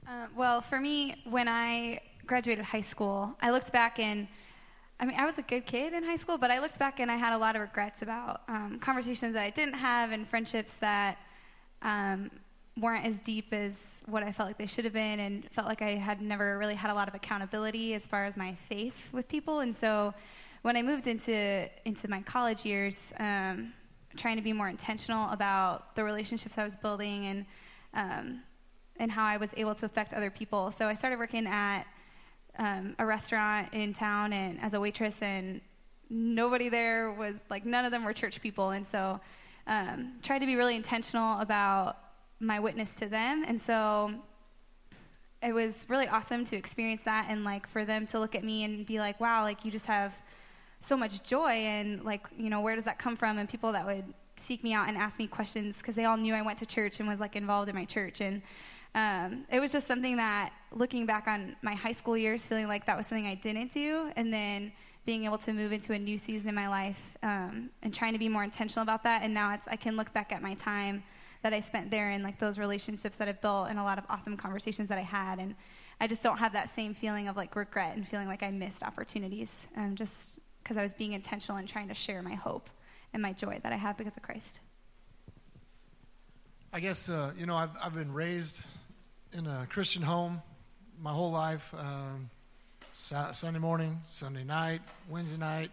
Uh, 0.09 0.27
well, 0.37 0.61
for 0.61 0.79
me, 0.79 1.17
when 1.29 1.49
I 1.49 2.01
graduated 2.27 2.65
high 2.65 2.81
school, 2.83 3.35
I 3.41 3.51
looked 3.51 3.73
back 3.73 3.99
and 3.99 4.29
I 4.99 5.05
mean, 5.05 5.19
I 5.19 5.27
was 5.27 5.39
a 5.39 5.43
good 5.43 5.67
kid 5.67 5.93
in 5.93 6.05
high 6.05 6.17
school, 6.17 6.39
but 6.39 6.51
I 6.51 6.59
looked 6.59 6.79
back 6.79 7.01
and 7.01 7.11
I 7.11 7.17
had 7.17 7.35
a 7.35 7.39
lot 7.39 7.55
of 7.55 7.61
regrets 7.61 8.01
about 8.01 8.43
um, 8.49 8.79
conversations 8.81 9.35
that 9.35 9.43
I 9.43 9.51
didn't 9.51 9.75
have 9.75 10.11
and 10.11 10.27
friendships 10.27 10.75
that 10.77 11.19
um, 11.83 12.31
weren't 12.79 13.07
as 13.07 13.21
deep 13.21 13.53
as 13.53 14.03
what 14.07 14.23
I 14.23 14.33
felt 14.33 14.49
like 14.49 14.59
they 14.59 14.67
should 14.67 14.85
have 14.85 14.95
been, 14.95 15.21
and 15.21 15.51
felt 15.51 15.67
like 15.67 15.83
I 15.83 15.97
had 15.97 16.21
never 16.21 16.59
really 16.59 16.75
had 16.75 16.91
a 16.91 16.95
lot 16.95 17.09
of 17.09 17.15
accountability 17.15 17.95
as 17.95 18.07
far 18.07 18.27
as 18.27 18.37
my 18.37 18.55
faith 18.69 19.09
with 19.13 19.29
people. 19.29 19.61
And 19.61 19.75
so, 19.75 20.15
when 20.63 20.77
I 20.77 20.83
moved 20.83 21.07
into 21.07 21.69
into 21.85 22.09
my 22.09 22.23
college 22.23 22.65
years, 22.65 23.13
um, 23.19 23.73
trying 24.17 24.37
to 24.37 24.43
be 24.43 24.53
more 24.53 24.69
intentional 24.69 25.31
about 25.31 25.95
the 25.95 26.05
relationships 26.05 26.59
I 26.59 26.65
was 26.65 26.77
building 26.77 27.27
and 27.27 27.47
um, 27.95 28.43
and 28.99 29.11
how 29.11 29.25
I 29.25 29.37
was 29.37 29.53
able 29.57 29.75
to 29.75 29.87
affect 29.87 30.15
other 30.15 30.31
people. 30.31 30.71
So 30.71 30.87
I 30.87 30.95
started 30.95 31.19
working 31.19 31.47
at 31.47 31.85
um, 32.59 32.97
a 32.99 33.05
restaurant 33.05 33.75
in 33.75 33.93
town 33.93 34.33
and 34.33 34.61
as 34.61 34.75
a 34.75 34.81
waitress, 34.81 35.23
and 35.23 35.61
nobody 36.09 36.69
there 36.69 37.13
was 37.13 37.35
like 37.51 37.65
none 37.65 37.85
of 37.85 37.91
them 37.91 38.05
were 38.05 38.13
church 38.13 38.41
people, 38.41 38.71
and 38.71 38.87
so 38.87 39.21
um, 39.67 40.13
tried 40.23 40.41
to 40.41 40.47
be 40.47 40.57
really 40.57 40.77
intentional 40.77 41.41
about 41.41 41.99
my 42.41 42.61
witness 42.61 42.95
to 42.97 43.07
them, 43.07 43.45
and 43.47 43.61
so 43.61 44.13
it 45.43 45.53
was 45.53 45.87
really 45.89 46.09
awesome 46.09 46.45
to 46.47 46.57
experience 46.57 47.03
that 47.05 47.27
and 47.29 47.45
like 47.45 47.69
for 47.69 47.85
them 47.85 48.07
to 48.09 48.19
look 48.19 48.35
at 48.35 48.43
me 48.43 48.65
and 48.65 48.87
be 48.87 48.99
like, 48.99 49.21
wow, 49.21 49.43
like 49.43 49.65
you 49.65 49.71
just 49.71 49.87
have 49.87 50.13
so 50.81 50.97
much 50.97 51.23
joy 51.23 51.51
and 51.51 52.05
like 52.05 52.27
you 52.37 52.51
know 52.51 52.61
where 52.61 52.75
does 52.75 52.85
that 52.85 52.99
come 52.99 53.17
from? 53.17 53.39
And 53.39 53.49
people 53.49 53.73
that 53.73 53.87
would 53.87 54.05
seek 54.37 54.63
me 54.63 54.73
out 54.73 54.89
and 54.89 54.97
ask 54.97 55.19
me 55.19 55.27
questions 55.27 55.79
because 55.79 55.95
they 55.95 56.05
all 56.05 56.17
knew 56.17 56.35
I 56.35 56.43
went 56.43 56.59
to 56.59 56.67
church 56.67 57.01
and 57.01 57.09
was 57.09 57.21
like 57.21 57.37
involved 57.37 57.69
in 57.69 57.75
my 57.75 57.85
church. 57.85 58.21
And 58.21 58.43
um, 58.95 59.45
it 59.51 59.61
was 59.61 59.73
just 59.73 59.87
something 59.87 60.17
that 60.17 60.53
looking 60.73 61.07
back 61.07 61.27
on 61.27 61.57
my 61.63 61.75
high 61.75 61.93
school 61.93 62.17
years 62.17 62.47
feeling 62.47 62.69
like 62.69 62.87
that 62.87 62.97
was 62.97 63.07
something 63.07 63.27
I 63.27 63.35
didn't 63.35 63.73
do 63.73 64.11
and 64.17 64.33
then 64.33 64.73
being 65.05 65.25
able 65.25 65.39
to 65.39 65.53
move 65.53 65.73
into 65.73 65.93
a 65.93 65.99
new 65.99 66.19
season 66.19 66.49
in 66.49 66.55
my 66.55 66.69
life 66.69 67.17
um, 67.23 67.71
and 67.83 67.95
trying 67.95 68.13
to 68.13 68.19
be 68.19 68.29
more 68.29 68.43
intentional 68.43 68.83
about 68.83 69.05
that. 69.05 69.23
And 69.23 69.33
now 69.33 69.55
it's 69.55 69.69
I 69.69 69.77
can 69.77 69.97
look 69.97 70.13
back 70.13 70.33
at 70.33 70.43
my 70.43 70.55
time 70.55 71.03
that 71.47 71.55
I 71.55 71.61
spent 71.61 71.93
there 71.93 72.11
and 72.11 72.25
like 72.25 72.41
those 72.41 72.59
relationships 72.59 73.19
that 73.19 73.29
I've 73.29 73.41
built 73.41 73.69
and 73.69 73.79
a 73.79 73.85
lot 73.85 73.99
of 73.99 74.05
awesome 74.11 74.37
conversations 74.37 74.89
that 74.89 74.99
I 74.99 75.03
had 75.03 75.39
and 75.39 75.55
I 76.01 76.09
just 76.09 76.21
don't 76.21 76.39
have 76.39 76.55
that 76.55 76.69
same 76.69 76.93
feeling 76.93 77.29
of 77.29 77.37
like 77.37 77.55
regret 77.55 77.95
and 77.95 78.05
feeling 78.07 78.27
like 78.27 78.43
I 78.43 78.51
missed 78.51 78.83
opportunities 78.83 79.69
um, 79.77 79.95
just 79.95 80.41
because 80.61 80.77
I 80.77 80.83
was 80.83 80.93
being 80.93 81.13
intentional 81.13 81.57
and 81.59 81.69
trying 81.69 81.87
to 81.87 81.95
share 81.95 82.21
my 82.21 82.35
hope 82.35 82.69
and 83.13 83.23
my 83.23 83.33
joy 83.33 83.61
that 83.63 83.73
I 83.73 83.77
have 83.77 83.97
because 83.97 84.17
of 84.17 84.25
Christ. 84.25 84.59
I 86.73 86.81
guess, 86.81 87.09
uh, 87.09 87.31
you 87.39 87.47
know, 87.47 87.55
I've, 87.55 87.71
I've 87.81 87.95
been 87.95 88.13
raised 88.13 88.65
in 89.33 89.47
a 89.47 89.69
Christian 89.71 90.03
home 90.03 90.43
my 91.01 91.13
whole 91.13 91.31
life. 91.31 91.73
Um, 91.79 92.29
Sunday 92.91 93.61
morning, 93.61 94.01
Sunday 94.09 94.43
night, 94.43 94.81
Wednesday 95.09 95.39
night, 95.39 95.71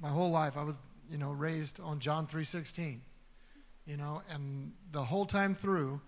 my 0.00 0.10
whole 0.10 0.30
life 0.30 0.56
I 0.56 0.62
was, 0.62 0.78
you 1.10 1.18
know, 1.18 1.32
raised 1.32 1.80
on 1.80 1.98
John 1.98 2.28
3:16. 2.28 3.00
You 3.86 3.96
know, 3.96 4.22
and 4.32 4.72
the 4.92 5.04
whole 5.04 5.26
time 5.26 5.54
through, 5.54 6.00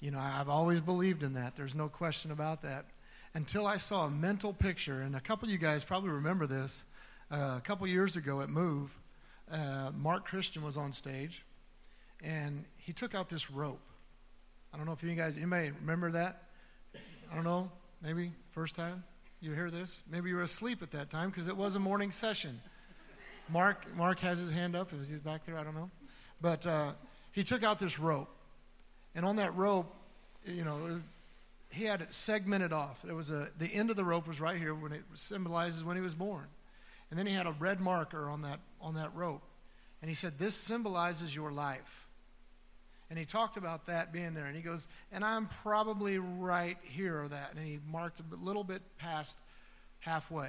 you 0.00 0.10
know, 0.10 0.18
I've 0.18 0.48
always 0.48 0.80
believed 0.80 1.22
in 1.22 1.34
that. 1.34 1.54
There's 1.56 1.74
no 1.74 1.88
question 1.88 2.32
about 2.32 2.62
that. 2.62 2.86
Until 3.34 3.66
I 3.66 3.76
saw 3.76 4.06
a 4.06 4.10
mental 4.10 4.52
picture, 4.52 5.00
and 5.00 5.14
a 5.14 5.20
couple 5.20 5.46
of 5.46 5.52
you 5.52 5.58
guys 5.58 5.84
probably 5.84 6.10
remember 6.10 6.46
this. 6.46 6.84
Uh, 7.30 7.54
a 7.56 7.62
couple 7.64 7.86
years 7.86 8.16
ago 8.16 8.40
at 8.42 8.50
Move, 8.50 8.98
uh, 9.50 9.90
Mark 9.96 10.26
Christian 10.26 10.62
was 10.62 10.76
on 10.76 10.92
stage, 10.92 11.44
and 12.22 12.64
he 12.76 12.92
took 12.92 13.14
out 13.14 13.30
this 13.30 13.50
rope. 13.50 13.80
I 14.74 14.76
don't 14.76 14.84
know 14.84 14.92
if 14.92 15.02
you 15.02 15.14
guys, 15.14 15.36
you 15.36 15.46
may 15.46 15.70
remember 15.70 16.10
that. 16.10 16.42
I 17.30 17.34
don't 17.34 17.44
know, 17.44 17.70
maybe 18.02 18.32
first 18.50 18.74
time 18.74 19.04
you 19.42 19.52
hear 19.52 19.70
this. 19.70 20.02
Maybe 20.08 20.30
you 20.30 20.36
were 20.36 20.42
asleep 20.42 20.82
at 20.82 20.92
that 20.92 21.10
time 21.10 21.30
because 21.30 21.48
it 21.48 21.56
was 21.56 21.74
a 21.74 21.80
morning 21.80 22.12
session. 22.12 22.60
Mark, 23.48 23.84
Mark 23.96 24.20
has 24.20 24.38
his 24.38 24.52
hand 24.52 24.76
up. 24.76 24.92
Is 24.92 25.08
he 25.08 25.16
back 25.16 25.44
there? 25.44 25.58
I 25.58 25.64
don't 25.64 25.74
know. 25.74 25.90
But 26.40 26.64
uh, 26.64 26.92
he 27.32 27.44
took 27.44 27.62
out 27.62 27.78
this 27.78 27.98
rope, 27.98 28.30
and 29.14 29.24
on 29.24 29.36
that 29.36 29.54
rope, 29.56 29.94
you 30.44 30.64
know, 30.64 31.00
he 31.70 31.84
had 31.84 32.02
it 32.02 32.12
segmented 32.12 32.72
off. 32.72 33.04
It 33.08 33.14
was 33.14 33.30
a 33.30 33.48
the 33.58 33.66
end 33.66 33.90
of 33.90 33.96
the 33.96 34.04
rope 34.04 34.28
was 34.28 34.40
right 34.40 34.58
here 34.58 34.74
when 34.74 34.92
it 34.92 35.02
symbolizes 35.14 35.82
when 35.82 35.96
he 35.96 36.02
was 36.02 36.14
born. 36.14 36.46
And 37.12 37.18
then 37.18 37.26
he 37.26 37.34
had 37.34 37.46
a 37.46 37.52
red 37.52 37.78
marker 37.78 38.30
on 38.30 38.40
that, 38.40 38.60
on 38.80 38.94
that 38.94 39.14
rope. 39.14 39.42
And 40.00 40.08
he 40.08 40.14
said, 40.14 40.38
This 40.38 40.54
symbolizes 40.54 41.36
your 41.36 41.52
life. 41.52 42.08
And 43.10 43.18
he 43.18 43.26
talked 43.26 43.58
about 43.58 43.84
that 43.88 44.14
being 44.14 44.32
there. 44.32 44.46
And 44.46 44.56
he 44.56 44.62
goes, 44.62 44.86
And 45.12 45.22
I'm 45.22 45.46
probably 45.62 46.18
right 46.18 46.78
here 46.80 47.22
or 47.22 47.28
that. 47.28 47.52
And 47.54 47.66
he 47.66 47.80
marked 47.86 48.20
a 48.20 48.36
little 48.42 48.64
bit 48.64 48.80
past 48.96 49.36
halfway 50.00 50.48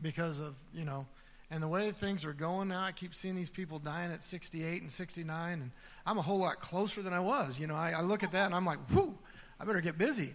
because 0.00 0.40
of, 0.40 0.56
you 0.74 0.84
know, 0.84 1.06
and 1.52 1.62
the 1.62 1.68
way 1.68 1.92
things 1.92 2.24
are 2.24 2.32
going 2.32 2.68
now, 2.68 2.82
I 2.82 2.92
keep 2.92 3.14
seeing 3.14 3.36
these 3.36 3.50
people 3.50 3.78
dying 3.78 4.10
at 4.10 4.22
68 4.22 4.80
and 4.80 4.90
69. 4.90 5.52
And 5.60 5.70
I'm 6.06 6.16
a 6.16 6.22
whole 6.22 6.38
lot 6.38 6.60
closer 6.60 7.02
than 7.02 7.12
I 7.12 7.20
was. 7.20 7.60
You 7.60 7.66
know, 7.66 7.74
I, 7.74 7.90
I 7.90 8.00
look 8.00 8.22
at 8.22 8.32
that 8.32 8.46
and 8.46 8.54
I'm 8.54 8.64
like, 8.64 8.78
whoo, 8.90 9.14
I 9.60 9.66
better 9.66 9.82
get 9.82 9.98
busy. 9.98 10.34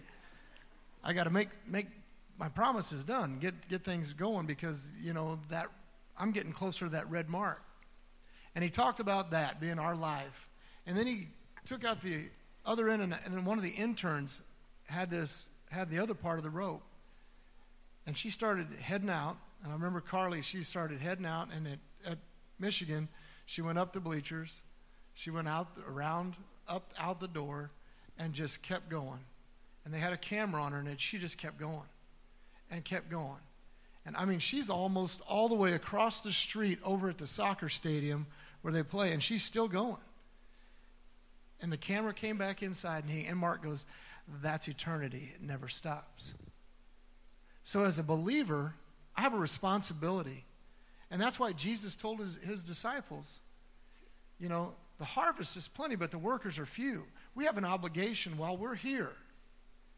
I 1.02 1.12
got 1.12 1.24
to 1.24 1.30
make, 1.30 1.48
make 1.66 1.88
my 2.38 2.48
promises 2.48 3.02
done. 3.02 3.38
Get 3.40 3.68
get 3.68 3.84
things 3.84 4.12
going 4.12 4.46
because 4.46 4.92
you 5.02 5.12
know 5.12 5.40
that 5.50 5.66
I'm 6.16 6.30
getting 6.30 6.52
closer 6.52 6.84
to 6.86 6.92
that 6.92 7.10
red 7.10 7.28
mark. 7.28 7.62
And 8.54 8.62
he 8.62 8.70
talked 8.70 9.00
about 9.00 9.32
that 9.32 9.60
being 9.60 9.80
our 9.80 9.96
life. 9.96 10.48
And 10.86 10.96
then 10.96 11.06
he 11.06 11.28
took 11.64 11.84
out 11.84 12.00
the 12.00 12.28
other 12.64 12.88
end, 12.88 13.02
and, 13.02 13.16
and 13.24 13.34
then 13.34 13.44
one 13.44 13.58
of 13.58 13.64
the 13.64 13.70
interns 13.70 14.40
had 14.86 15.10
this 15.10 15.48
had 15.70 15.90
the 15.90 15.98
other 15.98 16.14
part 16.14 16.38
of 16.38 16.44
the 16.44 16.50
rope. 16.50 16.82
And 18.06 18.16
she 18.16 18.30
started 18.30 18.68
heading 18.80 19.10
out. 19.10 19.36
And 19.62 19.72
I 19.72 19.74
remember 19.74 20.00
Carly, 20.00 20.42
she 20.42 20.62
started 20.62 21.00
heading 21.00 21.26
out, 21.26 21.48
and 21.54 21.66
at, 21.66 21.78
at 22.06 22.18
Michigan, 22.58 23.08
she 23.46 23.62
went 23.62 23.78
up 23.78 23.92
the 23.92 24.00
bleachers, 24.00 24.62
she 25.14 25.30
went 25.30 25.48
out 25.48 25.68
around 25.88 26.34
up 26.68 26.92
out 26.98 27.18
the 27.18 27.28
door, 27.28 27.70
and 28.18 28.32
just 28.32 28.62
kept 28.62 28.88
going. 28.88 29.20
And 29.84 29.92
they 29.92 29.98
had 29.98 30.12
a 30.12 30.18
camera 30.18 30.62
on 30.62 30.72
her, 30.72 30.78
and 30.78 31.00
she 31.00 31.18
just 31.18 31.38
kept 31.38 31.58
going 31.58 31.88
and 32.70 32.84
kept 32.84 33.10
going. 33.10 33.40
And 34.04 34.16
I 34.16 34.24
mean, 34.24 34.38
she's 34.38 34.70
almost 34.70 35.20
all 35.28 35.48
the 35.48 35.54
way 35.54 35.72
across 35.72 36.20
the 36.20 36.32
street 36.32 36.78
over 36.84 37.08
at 37.10 37.18
the 37.18 37.26
soccer 37.26 37.68
stadium 37.68 38.26
where 38.62 38.72
they 38.72 38.82
play, 38.82 39.12
and 39.12 39.22
she's 39.22 39.42
still 39.42 39.68
going. 39.68 39.96
And 41.60 41.72
the 41.72 41.76
camera 41.76 42.14
came 42.14 42.38
back 42.38 42.62
inside, 42.62 43.04
and, 43.04 43.12
he, 43.12 43.26
and 43.26 43.36
Mark 43.36 43.62
goes, 43.62 43.84
That's 44.42 44.68
eternity. 44.68 45.32
It 45.34 45.42
never 45.42 45.68
stops. 45.68 46.34
So, 47.64 47.84
as 47.84 47.98
a 47.98 48.02
believer, 48.02 48.74
I 49.18 49.22
have 49.22 49.34
a 49.34 49.38
responsibility. 49.38 50.44
And 51.10 51.20
that's 51.20 51.40
why 51.40 51.50
Jesus 51.50 51.96
told 51.96 52.20
his, 52.20 52.36
his 52.36 52.62
disciples, 52.62 53.40
you 54.38 54.48
know, 54.48 54.74
the 54.98 55.04
harvest 55.04 55.56
is 55.56 55.66
plenty, 55.66 55.96
but 55.96 56.12
the 56.12 56.18
workers 56.18 56.56
are 56.56 56.66
few. 56.66 57.02
We 57.34 57.44
have 57.46 57.58
an 57.58 57.64
obligation 57.64 58.38
while 58.38 58.56
we're 58.56 58.76
here 58.76 59.10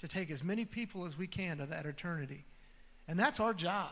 to 0.00 0.08
take 0.08 0.30
as 0.30 0.42
many 0.42 0.64
people 0.64 1.04
as 1.04 1.18
we 1.18 1.26
can 1.26 1.58
to 1.58 1.66
that 1.66 1.84
eternity. 1.84 2.46
And 3.06 3.18
that's 3.18 3.40
our 3.40 3.52
job. 3.52 3.90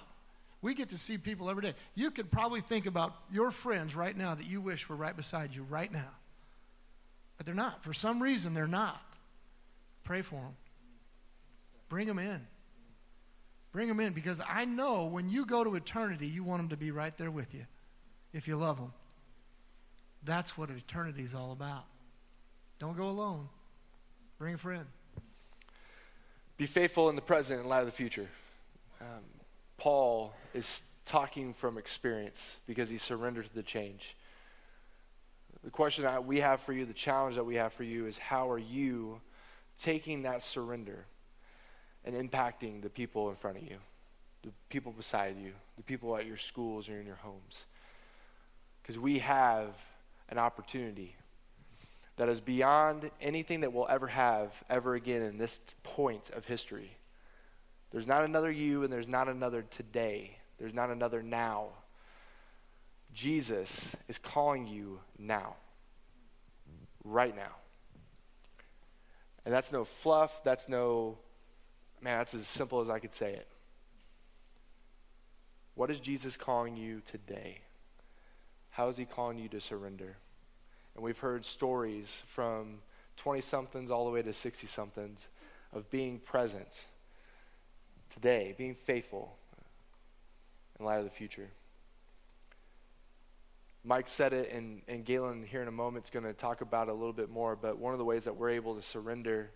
We 0.62 0.72
get 0.72 0.88
to 0.90 0.98
see 0.98 1.18
people 1.18 1.50
every 1.50 1.62
day. 1.62 1.74
You 1.94 2.10
could 2.10 2.30
probably 2.30 2.62
think 2.62 2.86
about 2.86 3.14
your 3.30 3.50
friends 3.50 3.94
right 3.94 4.16
now 4.16 4.34
that 4.34 4.46
you 4.46 4.62
wish 4.62 4.88
were 4.88 4.96
right 4.96 5.14
beside 5.14 5.54
you 5.54 5.62
right 5.68 5.92
now. 5.92 6.10
But 7.36 7.44
they're 7.44 7.54
not. 7.54 7.84
For 7.84 7.92
some 7.92 8.22
reason, 8.22 8.54
they're 8.54 8.66
not. 8.66 9.02
Pray 10.04 10.22
for 10.22 10.36
them. 10.36 10.56
Bring 11.90 12.06
them 12.06 12.18
in. 12.18 12.46
Bring 13.72 13.88
them 13.88 14.00
in 14.00 14.12
because 14.12 14.40
I 14.48 14.64
know 14.64 15.04
when 15.04 15.28
you 15.28 15.44
go 15.44 15.62
to 15.62 15.74
eternity, 15.74 16.26
you 16.26 16.42
want 16.42 16.60
them 16.60 16.68
to 16.70 16.76
be 16.76 16.90
right 16.90 17.16
there 17.16 17.30
with 17.30 17.54
you 17.54 17.66
if 18.32 18.48
you 18.48 18.56
love 18.56 18.78
them. 18.78 18.92
That's 20.24 20.56
what 20.56 20.70
eternity 20.70 21.22
is 21.22 21.34
all 21.34 21.52
about. 21.52 21.84
Don't 22.78 22.96
go 22.96 23.08
alone. 23.08 23.48
Bring 24.38 24.54
a 24.54 24.58
friend. 24.58 24.86
Be 26.56 26.66
faithful 26.66 27.08
in 27.08 27.16
the 27.16 27.22
present 27.22 27.60
and 27.60 27.68
light 27.68 27.80
of 27.80 27.86
the 27.86 27.92
future. 27.92 28.28
Um, 29.00 29.24
Paul 29.76 30.32
is 30.54 30.82
talking 31.04 31.54
from 31.54 31.78
experience 31.78 32.58
because 32.66 32.88
he 32.88 32.98
surrendered 32.98 33.48
to 33.48 33.54
the 33.54 33.62
change. 33.62 34.16
The 35.64 35.70
question 35.70 36.04
that 36.04 36.24
we 36.24 36.40
have 36.40 36.60
for 36.60 36.72
you, 36.72 36.84
the 36.84 36.92
challenge 36.92 37.36
that 37.36 37.44
we 37.44 37.56
have 37.56 37.72
for 37.72 37.84
you 37.84 38.06
is 38.06 38.18
how 38.18 38.50
are 38.50 38.58
you 38.58 39.20
taking 39.80 40.22
that 40.22 40.42
surrender 40.42 41.06
and 42.08 42.30
impacting 42.30 42.80
the 42.80 42.88
people 42.88 43.28
in 43.28 43.36
front 43.36 43.58
of 43.58 43.62
you, 43.62 43.76
the 44.42 44.50
people 44.70 44.92
beside 44.92 45.36
you, 45.38 45.52
the 45.76 45.82
people 45.82 46.16
at 46.16 46.26
your 46.26 46.38
schools 46.38 46.88
or 46.88 46.98
in 46.98 47.06
your 47.06 47.16
homes? 47.16 47.66
Because 48.82 48.98
we 48.98 49.18
have 49.18 49.74
an 50.30 50.38
opportunity 50.38 51.14
that 52.16 52.30
is 52.30 52.40
beyond 52.40 53.10
anything 53.20 53.60
that 53.60 53.74
we'll 53.74 53.86
ever 53.88 54.06
have 54.06 54.52
ever 54.70 54.94
again 54.94 55.20
in 55.20 55.36
this 55.36 55.60
point 55.82 56.30
of 56.34 56.46
history. 56.46 56.96
There's 57.90 58.06
not 58.06 58.24
another 58.24 58.50
you 58.50 58.84
and 58.84 58.92
there's 58.92 59.06
not 59.06 59.28
another 59.28 59.62
today. 59.62 60.38
There's 60.58 60.74
not 60.74 60.88
another 60.90 61.22
now. 61.22 61.68
Jesus 63.12 63.94
is 64.08 64.18
calling 64.18 64.66
you 64.66 65.00
now. 65.18 65.56
Right 67.04 67.36
now. 67.36 67.56
And 69.44 69.54
that's 69.54 69.72
no 69.72 69.84
fluff. 69.84 70.42
That's 70.44 70.68
no, 70.68 71.18
man, 72.02 72.18
that's 72.18 72.34
as 72.34 72.46
simple 72.46 72.80
as 72.80 72.88
I 72.88 72.98
could 72.98 73.14
say 73.14 73.32
it. 73.32 73.46
What 75.74 75.90
is 75.90 76.00
Jesus 76.00 76.36
calling 76.36 76.76
you 76.76 77.02
today? 77.10 77.58
How 78.70 78.88
is 78.88 78.96
he 78.96 79.04
calling 79.04 79.38
you 79.38 79.48
to 79.50 79.60
surrender? 79.60 80.16
And 80.94 81.04
we've 81.04 81.18
heard 81.18 81.44
stories 81.44 82.20
from 82.26 82.78
20 83.18 83.40
somethings 83.40 83.90
all 83.90 84.04
the 84.04 84.10
way 84.10 84.22
to 84.22 84.32
60 84.32 84.66
somethings 84.66 85.26
of 85.72 85.90
being 85.90 86.18
present 86.18 86.68
today, 88.12 88.54
being 88.56 88.74
faithful 88.74 89.36
in 90.78 90.84
light 90.84 90.98
of 90.98 91.04
the 91.04 91.10
future. 91.10 91.48
Mike 93.84 94.08
said 94.08 94.32
it, 94.32 94.52
and, 94.52 94.82
and 94.88 95.04
Galen 95.04 95.44
here 95.48 95.62
in 95.62 95.68
a 95.68 95.72
moment 95.72 96.06
is 96.06 96.10
going 96.10 96.24
to 96.24 96.32
talk 96.32 96.60
about 96.60 96.88
it 96.88 96.90
a 96.90 96.94
little 96.94 97.12
bit 97.12 97.30
more. 97.30 97.56
But 97.56 97.78
one 97.78 97.92
of 97.94 97.98
the 97.98 98.04
ways 98.04 98.24
that 98.24 98.36
we're 98.36 98.50
able 98.50 98.74
to 98.74 98.82
surrender 98.82 99.50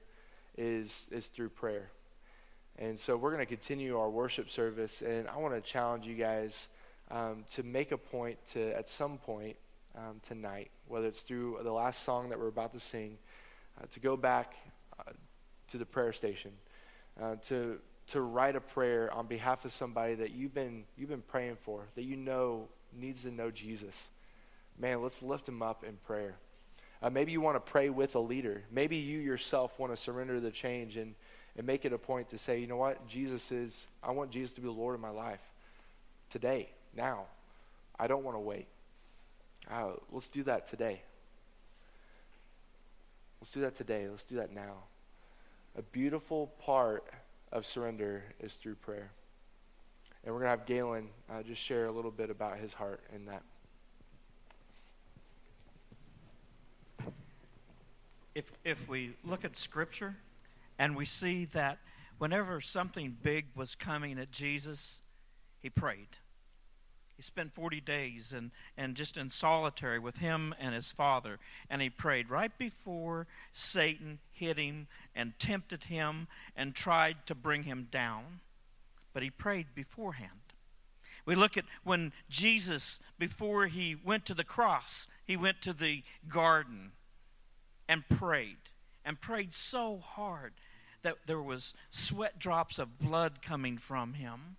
is, 0.56 1.06
is 1.10 1.26
through 1.26 1.50
prayer. 1.50 1.90
And 2.78 2.98
so 2.98 3.16
we're 3.16 3.30
going 3.30 3.42
to 3.42 3.46
continue 3.46 3.98
our 3.98 4.08
worship 4.08 4.50
service, 4.50 5.02
and 5.02 5.28
I 5.28 5.36
want 5.36 5.54
to 5.54 5.60
challenge 5.60 6.06
you 6.06 6.14
guys 6.14 6.68
um, 7.10 7.44
to 7.54 7.62
make 7.62 7.92
a 7.92 7.98
point 7.98 8.38
to, 8.52 8.76
at 8.76 8.88
some 8.88 9.18
point 9.18 9.56
um, 9.96 10.20
tonight, 10.26 10.70
whether 10.88 11.06
it's 11.06 11.20
through 11.20 11.58
the 11.62 11.72
last 11.72 12.02
song 12.04 12.30
that 12.30 12.38
we're 12.38 12.48
about 12.48 12.72
to 12.72 12.80
sing, 12.80 13.18
uh, 13.80 13.86
to 13.92 14.00
go 14.00 14.16
back 14.16 14.54
uh, 14.98 15.12
to 15.68 15.78
the 15.78 15.84
prayer 15.84 16.12
station, 16.12 16.52
uh, 17.20 17.36
to 17.48 17.78
to 18.08 18.20
write 18.20 18.56
a 18.56 18.60
prayer 18.60 19.12
on 19.12 19.26
behalf 19.26 19.64
of 19.64 19.72
somebody 19.72 20.14
that 20.14 20.32
you've 20.32 20.54
been 20.54 20.84
you've 20.96 21.10
been 21.10 21.22
praying 21.22 21.56
for, 21.62 21.84
that 21.94 22.02
you 22.02 22.16
know 22.16 22.68
needs 22.98 23.22
to 23.22 23.30
know 23.30 23.50
Jesus. 23.50 23.94
Man, 24.78 25.02
let's 25.02 25.22
lift 25.22 25.46
him 25.46 25.62
up 25.62 25.84
in 25.84 25.98
prayer. 26.06 26.36
Uh, 27.02 27.10
maybe 27.10 27.32
you 27.32 27.40
want 27.40 27.56
to 27.56 27.70
pray 27.70 27.90
with 27.90 28.14
a 28.14 28.18
leader. 28.18 28.62
Maybe 28.70 28.96
you 28.96 29.18
yourself 29.18 29.78
want 29.78 29.94
to 29.94 30.00
surrender 30.00 30.40
the 30.40 30.50
change 30.50 30.96
and, 30.96 31.14
and 31.56 31.66
make 31.66 31.84
it 31.84 31.92
a 31.92 31.98
point 31.98 32.30
to 32.30 32.38
say, 32.38 32.58
you 32.58 32.66
know 32.66 32.76
what, 32.76 33.06
Jesus 33.06 33.52
is, 33.52 33.86
I 34.02 34.10
want 34.12 34.30
Jesus 34.30 34.52
to 34.52 34.60
be 34.60 34.66
the 34.66 34.72
Lord 34.72 34.94
of 34.94 35.00
my 35.00 35.10
life 35.10 35.40
today, 36.30 36.70
now. 36.96 37.26
I 37.98 38.06
don't 38.06 38.24
want 38.24 38.36
to 38.36 38.40
wait. 38.40 38.66
Uh, 39.70 39.92
let's 40.10 40.28
do 40.28 40.42
that 40.44 40.68
today. 40.68 41.02
Let's 43.40 43.52
do 43.52 43.60
that 43.60 43.74
today. 43.74 44.08
Let's 44.08 44.24
do 44.24 44.36
that 44.36 44.52
now. 44.52 44.84
A 45.76 45.82
beautiful 45.82 46.48
part 46.58 47.04
of 47.52 47.66
surrender 47.66 48.24
is 48.40 48.54
through 48.54 48.76
prayer. 48.76 49.10
And 50.24 50.34
we're 50.34 50.40
going 50.40 50.52
to 50.52 50.58
have 50.58 50.66
Galen 50.66 51.08
uh, 51.30 51.42
just 51.42 51.60
share 51.60 51.86
a 51.86 51.92
little 51.92 52.10
bit 52.10 52.30
about 52.30 52.58
his 52.58 52.72
heart 52.72 53.00
in 53.14 53.26
that. 53.26 53.42
If, 58.34 58.50
if 58.64 58.88
we 58.88 59.14
look 59.24 59.44
at 59.44 59.56
Scripture 59.56 60.16
and 60.82 60.96
we 60.96 61.04
see 61.04 61.44
that 61.44 61.78
whenever 62.18 62.60
something 62.60 63.16
big 63.22 63.46
was 63.54 63.76
coming 63.76 64.18
at 64.18 64.32
Jesus, 64.32 64.98
he 65.60 65.70
prayed. 65.70 66.08
He 67.14 67.22
spent 67.22 67.54
40 67.54 67.80
days 67.80 68.32
and, 68.36 68.50
and 68.76 68.96
just 68.96 69.16
in 69.16 69.30
solitary 69.30 70.00
with 70.00 70.16
him 70.16 70.52
and 70.58 70.74
his 70.74 70.90
father. 70.90 71.38
And 71.70 71.80
he 71.80 71.88
prayed 71.88 72.30
right 72.30 72.50
before 72.58 73.28
Satan 73.52 74.18
hit 74.32 74.58
him 74.58 74.88
and 75.14 75.38
tempted 75.38 75.84
him 75.84 76.26
and 76.56 76.74
tried 76.74 77.26
to 77.26 77.36
bring 77.36 77.62
him 77.62 77.86
down. 77.92 78.40
But 79.12 79.22
he 79.22 79.30
prayed 79.30 79.76
beforehand. 79.76 80.30
We 81.24 81.36
look 81.36 81.56
at 81.56 81.64
when 81.84 82.12
Jesus, 82.28 82.98
before 83.20 83.68
he 83.68 83.94
went 83.94 84.26
to 84.26 84.34
the 84.34 84.42
cross, 84.42 85.06
he 85.24 85.36
went 85.36 85.62
to 85.62 85.72
the 85.72 86.02
garden 86.28 86.90
and 87.88 88.02
prayed. 88.08 88.56
And 89.04 89.20
prayed 89.20 89.54
so 89.54 89.98
hard 89.98 90.54
that 91.02 91.16
there 91.26 91.42
was 91.42 91.74
sweat 91.90 92.38
drops 92.38 92.78
of 92.78 92.98
blood 92.98 93.42
coming 93.42 93.78
from 93.78 94.14
him. 94.14 94.56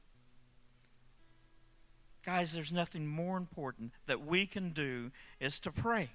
Guys, 2.25 2.53
there's 2.53 2.71
nothing 2.71 3.05
more 3.07 3.37
important 3.37 3.91
that 4.05 4.25
we 4.25 4.45
can 4.45 4.69
do 4.69 5.11
is 5.39 5.59
to 5.59 5.71
pray. 5.71 6.09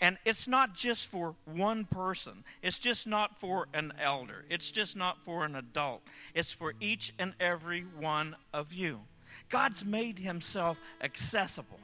And 0.00 0.18
it's 0.24 0.46
not 0.46 0.74
just 0.74 1.06
for 1.06 1.34
one 1.44 1.84
person. 1.84 2.44
It's 2.62 2.78
just 2.78 3.06
not 3.06 3.38
for 3.38 3.66
an 3.74 3.92
elder. 4.00 4.44
It's 4.48 4.70
just 4.70 4.96
not 4.96 5.18
for 5.24 5.44
an 5.44 5.54
adult. 5.54 6.02
It's 6.34 6.52
for 6.52 6.74
each 6.80 7.12
and 7.18 7.34
every 7.40 7.82
one 7.82 8.36
of 8.54 8.72
you. 8.72 9.00
God's 9.48 9.84
made 9.84 10.20
himself 10.20 10.78
accessible 11.02 11.80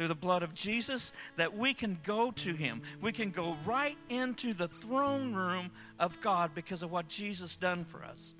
through 0.00 0.08
the 0.08 0.14
blood 0.14 0.42
of 0.42 0.54
Jesus 0.54 1.12
that 1.36 1.54
we 1.54 1.74
can 1.74 1.98
go 2.04 2.30
to 2.30 2.54
him. 2.54 2.80
We 3.02 3.12
can 3.12 3.32
go 3.32 3.58
right 3.66 3.98
into 4.08 4.54
the 4.54 4.66
throne 4.66 5.34
room 5.34 5.70
of 5.98 6.22
God 6.22 6.54
because 6.54 6.82
of 6.82 6.90
what 6.90 7.06
Jesus 7.06 7.54
done 7.54 7.84
for 7.84 8.02
us. 8.02 8.34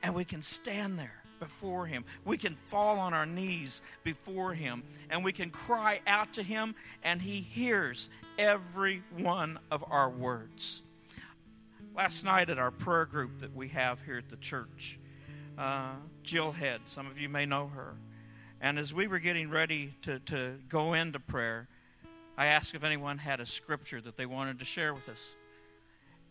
And 0.00 0.14
we 0.14 0.24
can 0.24 0.42
stand 0.42 1.00
there 1.00 1.24
before 1.40 1.86
Him. 1.86 2.04
We 2.24 2.38
can 2.38 2.54
fall 2.68 3.00
on 3.00 3.14
our 3.14 3.26
knees 3.26 3.82
before 4.04 4.54
Him 4.54 4.84
and 5.10 5.24
we 5.24 5.32
can 5.32 5.50
cry 5.50 6.00
out 6.06 6.34
to 6.34 6.42
Him, 6.44 6.76
and 7.02 7.20
He 7.20 7.40
hears 7.40 8.08
every 8.38 9.02
one 9.18 9.58
of 9.72 9.84
our 9.90 10.08
words. 10.08 10.84
Last 11.96 12.22
night 12.22 12.48
at 12.48 12.60
our 12.60 12.70
prayer 12.70 13.06
group 13.06 13.40
that 13.40 13.56
we 13.56 13.70
have 13.70 14.00
here 14.02 14.18
at 14.18 14.28
the 14.28 14.36
church, 14.36 15.00
uh, 15.58 15.94
Jill 16.22 16.52
Head, 16.52 16.82
some 16.84 17.08
of 17.08 17.18
you 17.18 17.28
may 17.28 17.44
know 17.44 17.66
her. 17.74 17.96
And 18.62 18.78
as 18.78 18.94
we 18.94 19.08
were 19.08 19.18
getting 19.18 19.50
ready 19.50 19.92
to, 20.02 20.20
to 20.20 20.54
go 20.68 20.94
into 20.94 21.18
prayer, 21.18 21.66
I 22.38 22.46
asked 22.46 22.76
if 22.76 22.84
anyone 22.84 23.18
had 23.18 23.40
a 23.40 23.46
scripture 23.46 24.00
that 24.00 24.16
they 24.16 24.24
wanted 24.24 24.60
to 24.60 24.64
share 24.64 24.94
with 24.94 25.08
us. 25.08 25.18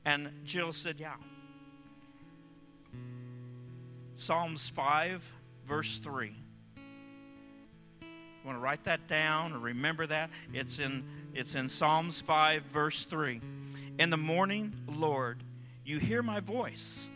And 0.05 0.31
Jill 0.45 0.71
said, 0.71 0.97
Yeah. 0.97 1.15
Psalms 4.15 4.69
5, 4.69 5.29
verse 5.67 5.97
3. 5.97 6.33
You 8.01 8.07
want 8.45 8.57
to 8.57 8.61
write 8.61 8.85
that 8.85 9.07
down 9.07 9.51
or 9.51 9.59
remember 9.59 10.07
that? 10.07 10.29
It's 10.53 10.79
in, 10.79 11.03
it's 11.33 11.53
in 11.55 11.67
Psalms 11.67 12.21
5, 12.21 12.63
verse 12.63 13.03
3. 13.05 13.41
In 13.99 14.09
the 14.09 14.17
morning, 14.17 14.73
Lord, 14.87 15.43
you 15.83 15.99
hear 15.99 16.23
my 16.23 16.39
voice. 16.39 17.09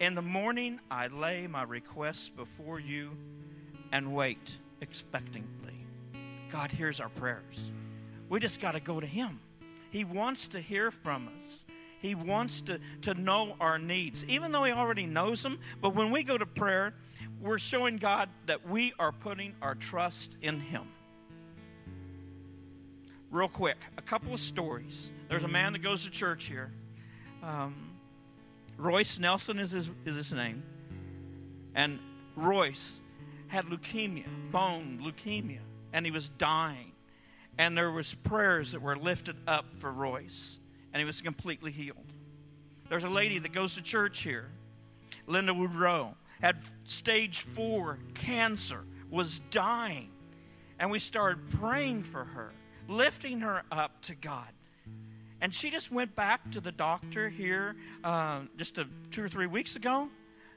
In 0.00 0.14
the 0.14 0.22
morning, 0.22 0.80
I 0.90 1.06
lay 1.06 1.46
my 1.46 1.62
requests 1.62 2.28
before 2.28 2.78
you 2.78 3.16
and 3.92 4.14
wait 4.14 4.56
expectantly. 4.80 5.86
God 6.50 6.72
hears 6.72 6.98
our 6.98 7.10
prayers. 7.10 7.70
We 8.28 8.40
just 8.40 8.60
got 8.60 8.72
to 8.72 8.80
go 8.80 8.98
to 8.98 9.06
Him. 9.06 9.40
He 9.90 10.04
wants 10.04 10.48
to 10.48 10.60
hear 10.60 10.90
from 10.90 11.28
us. 11.28 11.46
He 12.00 12.14
wants 12.16 12.62
to, 12.62 12.80
to 13.02 13.14
know 13.14 13.54
our 13.60 13.78
needs, 13.78 14.24
even 14.24 14.50
though 14.50 14.64
He 14.64 14.72
already 14.72 15.06
knows 15.06 15.42
them. 15.42 15.60
But 15.80 15.94
when 15.94 16.10
we 16.10 16.24
go 16.24 16.36
to 16.36 16.46
prayer, 16.46 16.94
we're 17.40 17.58
showing 17.58 17.98
God 17.98 18.28
that 18.46 18.68
we 18.68 18.92
are 18.98 19.12
putting 19.12 19.54
our 19.62 19.74
trust 19.74 20.36
in 20.42 20.58
Him. 20.58 20.88
Real 23.30 23.48
quick, 23.48 23.76
a 23.96 24.02
couple 24.02 24.34
of 24.34 24.40
stories. 24.40 25.12
There's 25.28 25.44
a 25.44 25.48
man 25.48 25.72
that 25.74 25.78
goes 25.78 26.04
to 26.04 26.10
church 26.10 26.44
here. 26.44 26.72
Um, 27.42 27.92
Royce 28.76 29.18
Nelson 29.18 29.58
is 29.58 29.70
his, 29.70 29.88
is 30.04 30.16
his 30.16 30.32
name. 30.32 30.62
And 31.74 31.98
Royce 32.36 33.00
had 33.52 33.66
leukemia, 33.66 34.26
bone 34.50 35.00
leukemia, 35.02 35.60
and 35.92 36.04
he 36.04 36.10
was 36.10 36.30
dying. 36.30 36.92
And 37.58 37.76
there 37.76 37.90
was 37.90 38.14
prayers 38.14 38.72
that 38.72 38.80
were 38.80 38.96
lifted 38.96 39.36
up 39.46 39.66
for 39.78 39.92
Royce 39.92 40.58
and 40.92 41.00
he 41.00 41.04
was 41.04 41.20
completely 41.20 41.70
healed. 41.70 42.12
There's 42.88 43.04
a 43.04 43.08
lady 43.08 43.38
that 43.38 43.52
goes 43.52 43.74
to 43.74 43.82
church 43.82 44.20
here, 44.20 44.50
Linda 45.26 45.54
Woodrow, 45.54 46.16
had 46.40 46.56
stage 46.84 47.40
four 47.40 47.98
cancer, 48.14 48.84
was 49.10 49.40
dying, 49.50 50.10
and 50.78 50.90
we 50.90 50.98
started 50.98 51.50
praying 51.50 52.02
for 52.02 52.24
her, 52.24 52.52
lifting 52.88 53.40
her 53.40 53.62
up 53.70 54.02
to 54.02 54.14
God. 54.14 54.48
And 55.40 55.52
she 55.54 55.70
just 55.70 55.90
went 55.90 56.14
back 56.14 56.52
to 56.52 56.60
the 56.60 56.72
doctor 56.72 57.28
here 57.28 57.74
uh, 58.04 58.42
just 58.56 58.78
a, 58.78 58.86
two 59.10 59.24
or 59.24 59.28
three 59.28 59.46
weeks 59.46 59.74
ago. 59.76 60.08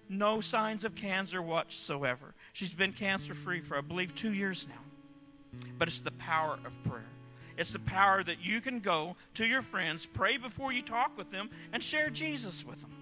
No 0.08 0.42
signs 0.42 0.84
of 0.84 0.94
cancer 0.94 1.42
whatsoever. 1.42 2.36
She's 2.56 2.72
been 2.72 2.94
cancer 2.94 3.34
free 3.34 3.60
for, 3.60 3.78
I 3.78 3.82
believe, 3.82 4.15
two 4.15 4.32
years 4.32 4.65
now. 4.70 5.60
But 5.78 5.89
it's 5.89 6.00
the 6.00 6.12
power 6.12 6.54
of 6.54 6.89
prayer. 6.89 7.10
It's 7.58 7.74
the 7.74 7.80
power 7.80 8.24
that 8.24 8.39
you 8.41 8.62
can 8.62 8.80
go 8.80 9.18
to 9.34 9.46
your 9.46 9.62
friends, 9.62 10.06
pray 10.06 10.38
before 10.38 10.72
you 10.72 10.82
talk 10.82 11.18
with 11.18 11.32
them, 11.32 11.50
and 11.74 11.84
share 11.84 12.10
Jesus 12.10 12.65
with 12.65 12.80
them. 12.80 12.94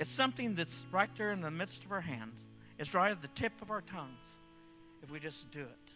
It's 0.00 0.10
something 0.10 0.56
that's 0.56 0.82
right 0.90 1.08
there 1.16 1.30
in 1.30 1.40
the 1.40 1.52
midst 1.52 1.84
of 1.84 1.92
our 1.92 2.00
hands. 2.00 2.34
It's 2.80 2.94
right 2.94 3.12
at 3.12 3.22
the 3.22 3.28
tip 3.28 3.52
of 3.62 3.70
our 3.70 3.82
tongues. 3.82 4.18
If 5.04 5.12
we 5.12 5.20
just 5.20 5.48
do 5.52 5.60
it. 5.60 5.92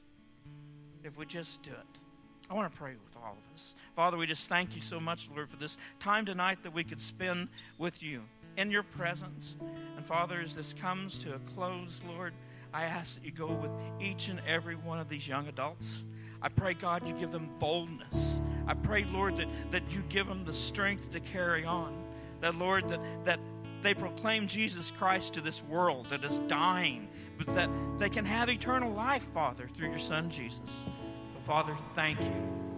If 1.02 1.18
we 1.18 1.26
just 1.26 1.64
do 1.64 1.72
it. 1.72 1.98
I 2.48 2.54
want 2.54 2.72
to 2.72 2.78
pray 2.78 2.92
with 2.92 3.16
all 3.16 3.32
of 3.32 3.56
us. 3.56 3.74
Father, 3.96 4.16
we 4.16 4.28
just 4.28 4.48
thank 4.48 4.76
you 4.76 4.82
so 4.82 5.00
much, 5.00 5.28
Lord, 5.34 5.50
for 5.50 5.56
this 5.56 5.76
time 5.98 6.26
tonight 6.26 6.58
that 6.62 6.72
we 6.72 6.84
could 6.84 7.00
spend 7.00 7.48
with 7.76 8.04
you 8.04 8.22
in 8.56 8.70
your 8.70 8.82
presence. 8.82 9.56
And 9.96 10.06
Father, 10.06 10.40
as 10.40 10.54
this 10.54 10.74
comes 10.80 11.18
to 11.18 11.34
a 11.34 11.38
close, 11.54 12.00
Lord, 12.06 12.32
I 12.72 12.84
ask 12.84 13.16
that 13.16 13.24
you 13.24 13.30
go 13.30 13.46
with 13.46 13.70
each 14.00 14.28
and 14.28 14.40
every 14.46 14.74
one 14.74 14.98
of 14.98 15.08
these 15.08 15.26
young 15.26 15.48
adults. 15.48 16.04
I 16.42 16.48
pray, 16.48 16.74
God, 16.74 17.06
you 17.06 17.14
give 17.14 17.32
them 17.32 17.48
boldness. 17.58 18.40
I 18.66 18.74
pray, 18.74 19.04
Lord, 19.04 19.36
that, 19.36 19.48
that 19.70 19.82
you 19.90 20.02
give 20.08 20.26
them 20.26 20.44
the 20.44 20.52
strength 20.52 21.12
to 21.12 21.20
carry 21.20 21.64
on. 21.64 22.04
That, 22.40 22.56
Lord, 22.56 22.88
that, 22.88 23.00
that 23.24 23.40
they 23.82 23.94
proclaim 23.94 24.46
Jesus 24.46 24.90
Christ 24.90 25.34
to 25.34 25.40
this 25.40 25.62
world 25.62 26.06
that 26.10 26.24
is 26.24 26.40
dying, 26.40 27.08
but 27.38 27.54
that 27.54 27.70
they 27.98 28.08
can 28.08 28.24
have 28.24 28.48
eternal 28.48 28.92
life, 28.92 29.26
Father, 29.32 29.68
through 29.74 29.90
your 29.90 29.98
Son, 29.98 30.30
Jesus. 30.30 30.84
Father, 31.46 31.76
thank 31.94 32.18
you 32.20 32.32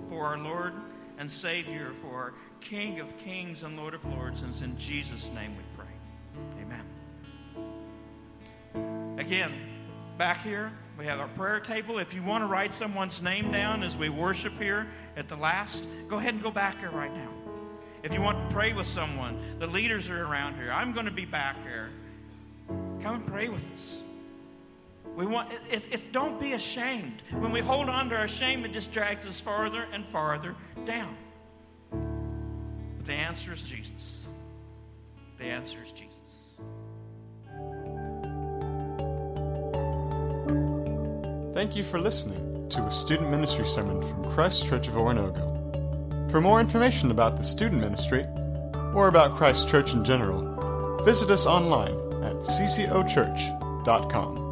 for 0.08 0.26
our 0.26 0.38
Lord 0.38 0.72
and 1.18 1.30
Savior, 1.30 1.92
for 2.02 2.34
King 2.60 3.00
of 3.00 3.16
kings 3.18 3.62
and 3.62 3.76
Lord 3.76 3.94
of 3.94 4.04
lords. 4.04 4.42
And 4.42 4.52
it's 4.52 4.60
in 4.60 4.78
Jesus' 4.78 5.30
name 5.34 5.56
we 5.56 5.62
pray. 5.76 5.86
Amen. 6.62 6.84
Again, 9.18 9.52
back 10.18 10.42
here, 10.42 10.72
we 10.98 11.06
have 11.06 11.20
our 11.20 11.28
prayer 11.28 11.60
table. 11.60 11.98
If 11.98 12.14
you 12.14 12.22
want 12.22 12.42
to 12.42 12.46
write 12.46 12.74
someone's 12.74 13.22
name 13.22 13.52
down 13.52 13.82
as 13.82 13.96
we 13.96 14.08
worship 14.08 14.58
here 14.58 14.88
at 15.16 15.28
the 15.28 15.36
last, 15.36 15.86
go 16.08 16.16
ahead 16.16 16.34
and 16.34 16.42
go 16.42 16.50
back 16.50 16.78
here 16.78 16.90
right 16.90 17.14
now. 17.14 17.30
If 18.02 18.12
you 18.12 18.20
want 18.20 18.48
to 18.48 18.54
pray 18.54 18.72
with 18.72 18.86
someone, 18.86 19.58
the 19.58 19.66
leaders 19.66 20.10
are 20.10 20.22
around 20.22 20.56
here. 20.56 20.70
I'm 20.70 20.92
going 20.92 21.06
to 21.06 21.12
be 21.12 21.24
back 21.24 21.56
here. 21.62 21.90
Come 22.68 23.16
and 23.16 23.26
pray 23.26 23.48
with 23.48 23.62
us. 23.74 24.02
We 25.16 25.26
want 25.26 25.50
it's, 25.70 25.86
it's 25.90 26.06
don't 26.06 26.38
be 26.38 26.52
ashamed. 26.52 27.22
When 27.30 27.50
we 27.50 27.60
hold 27.60 27.88
on 27.88 28.10
to 28.10 28.16
our 28.16 28.28
shame, 28.28 28.66
it 28.66 28.72
just 28.72 28.92
drags 28.92 29.26
us 29.26 29.40
farther 29.40 29.86
and 29.92 30.06
farther 30.08 30.54
down. 30.84 31.16
But 31.90 33.06
the 33.06 33.14
answer 33.14 33.54
is 33.54 33.62
Jesus. 33.62 34.26
The 35.38 35.44
answer 35.44 35.78
is 35.82 35.92
Jesus. 35.92 36.12
Thank 41.54 41.74
you 41.74 41.82
for 41.82 41.98
listening 41.98 42.68
to 42.68 42.82
a 42.82 42.92
student 42.92 43.30
ministry 43.30 43.64
sermon 43.64 44.02
from 44.02 44.30
Christ 44.30 44.66
Church 44.66 44.88
of 44.88 44.94
Oronogo. 44.94 46.30
For 46.30 46.42
more 46.42 46.60
information 46.60 47.10
about 47.10 47.38
the 47.38 47.42
student 47.42 47.80
ministry 47.80 48.26
or 48.94 49.08
about 49.08 49.34
Christ 49.34 49.66
Church 49.66 49.94
in 49.94 50.04
general, 50.04 51.02
visit 51.02 51.30
us 51.30 51.46
online 51.46 51.96
at 52.22 52.36
ccochurch.com. 52.36 54.45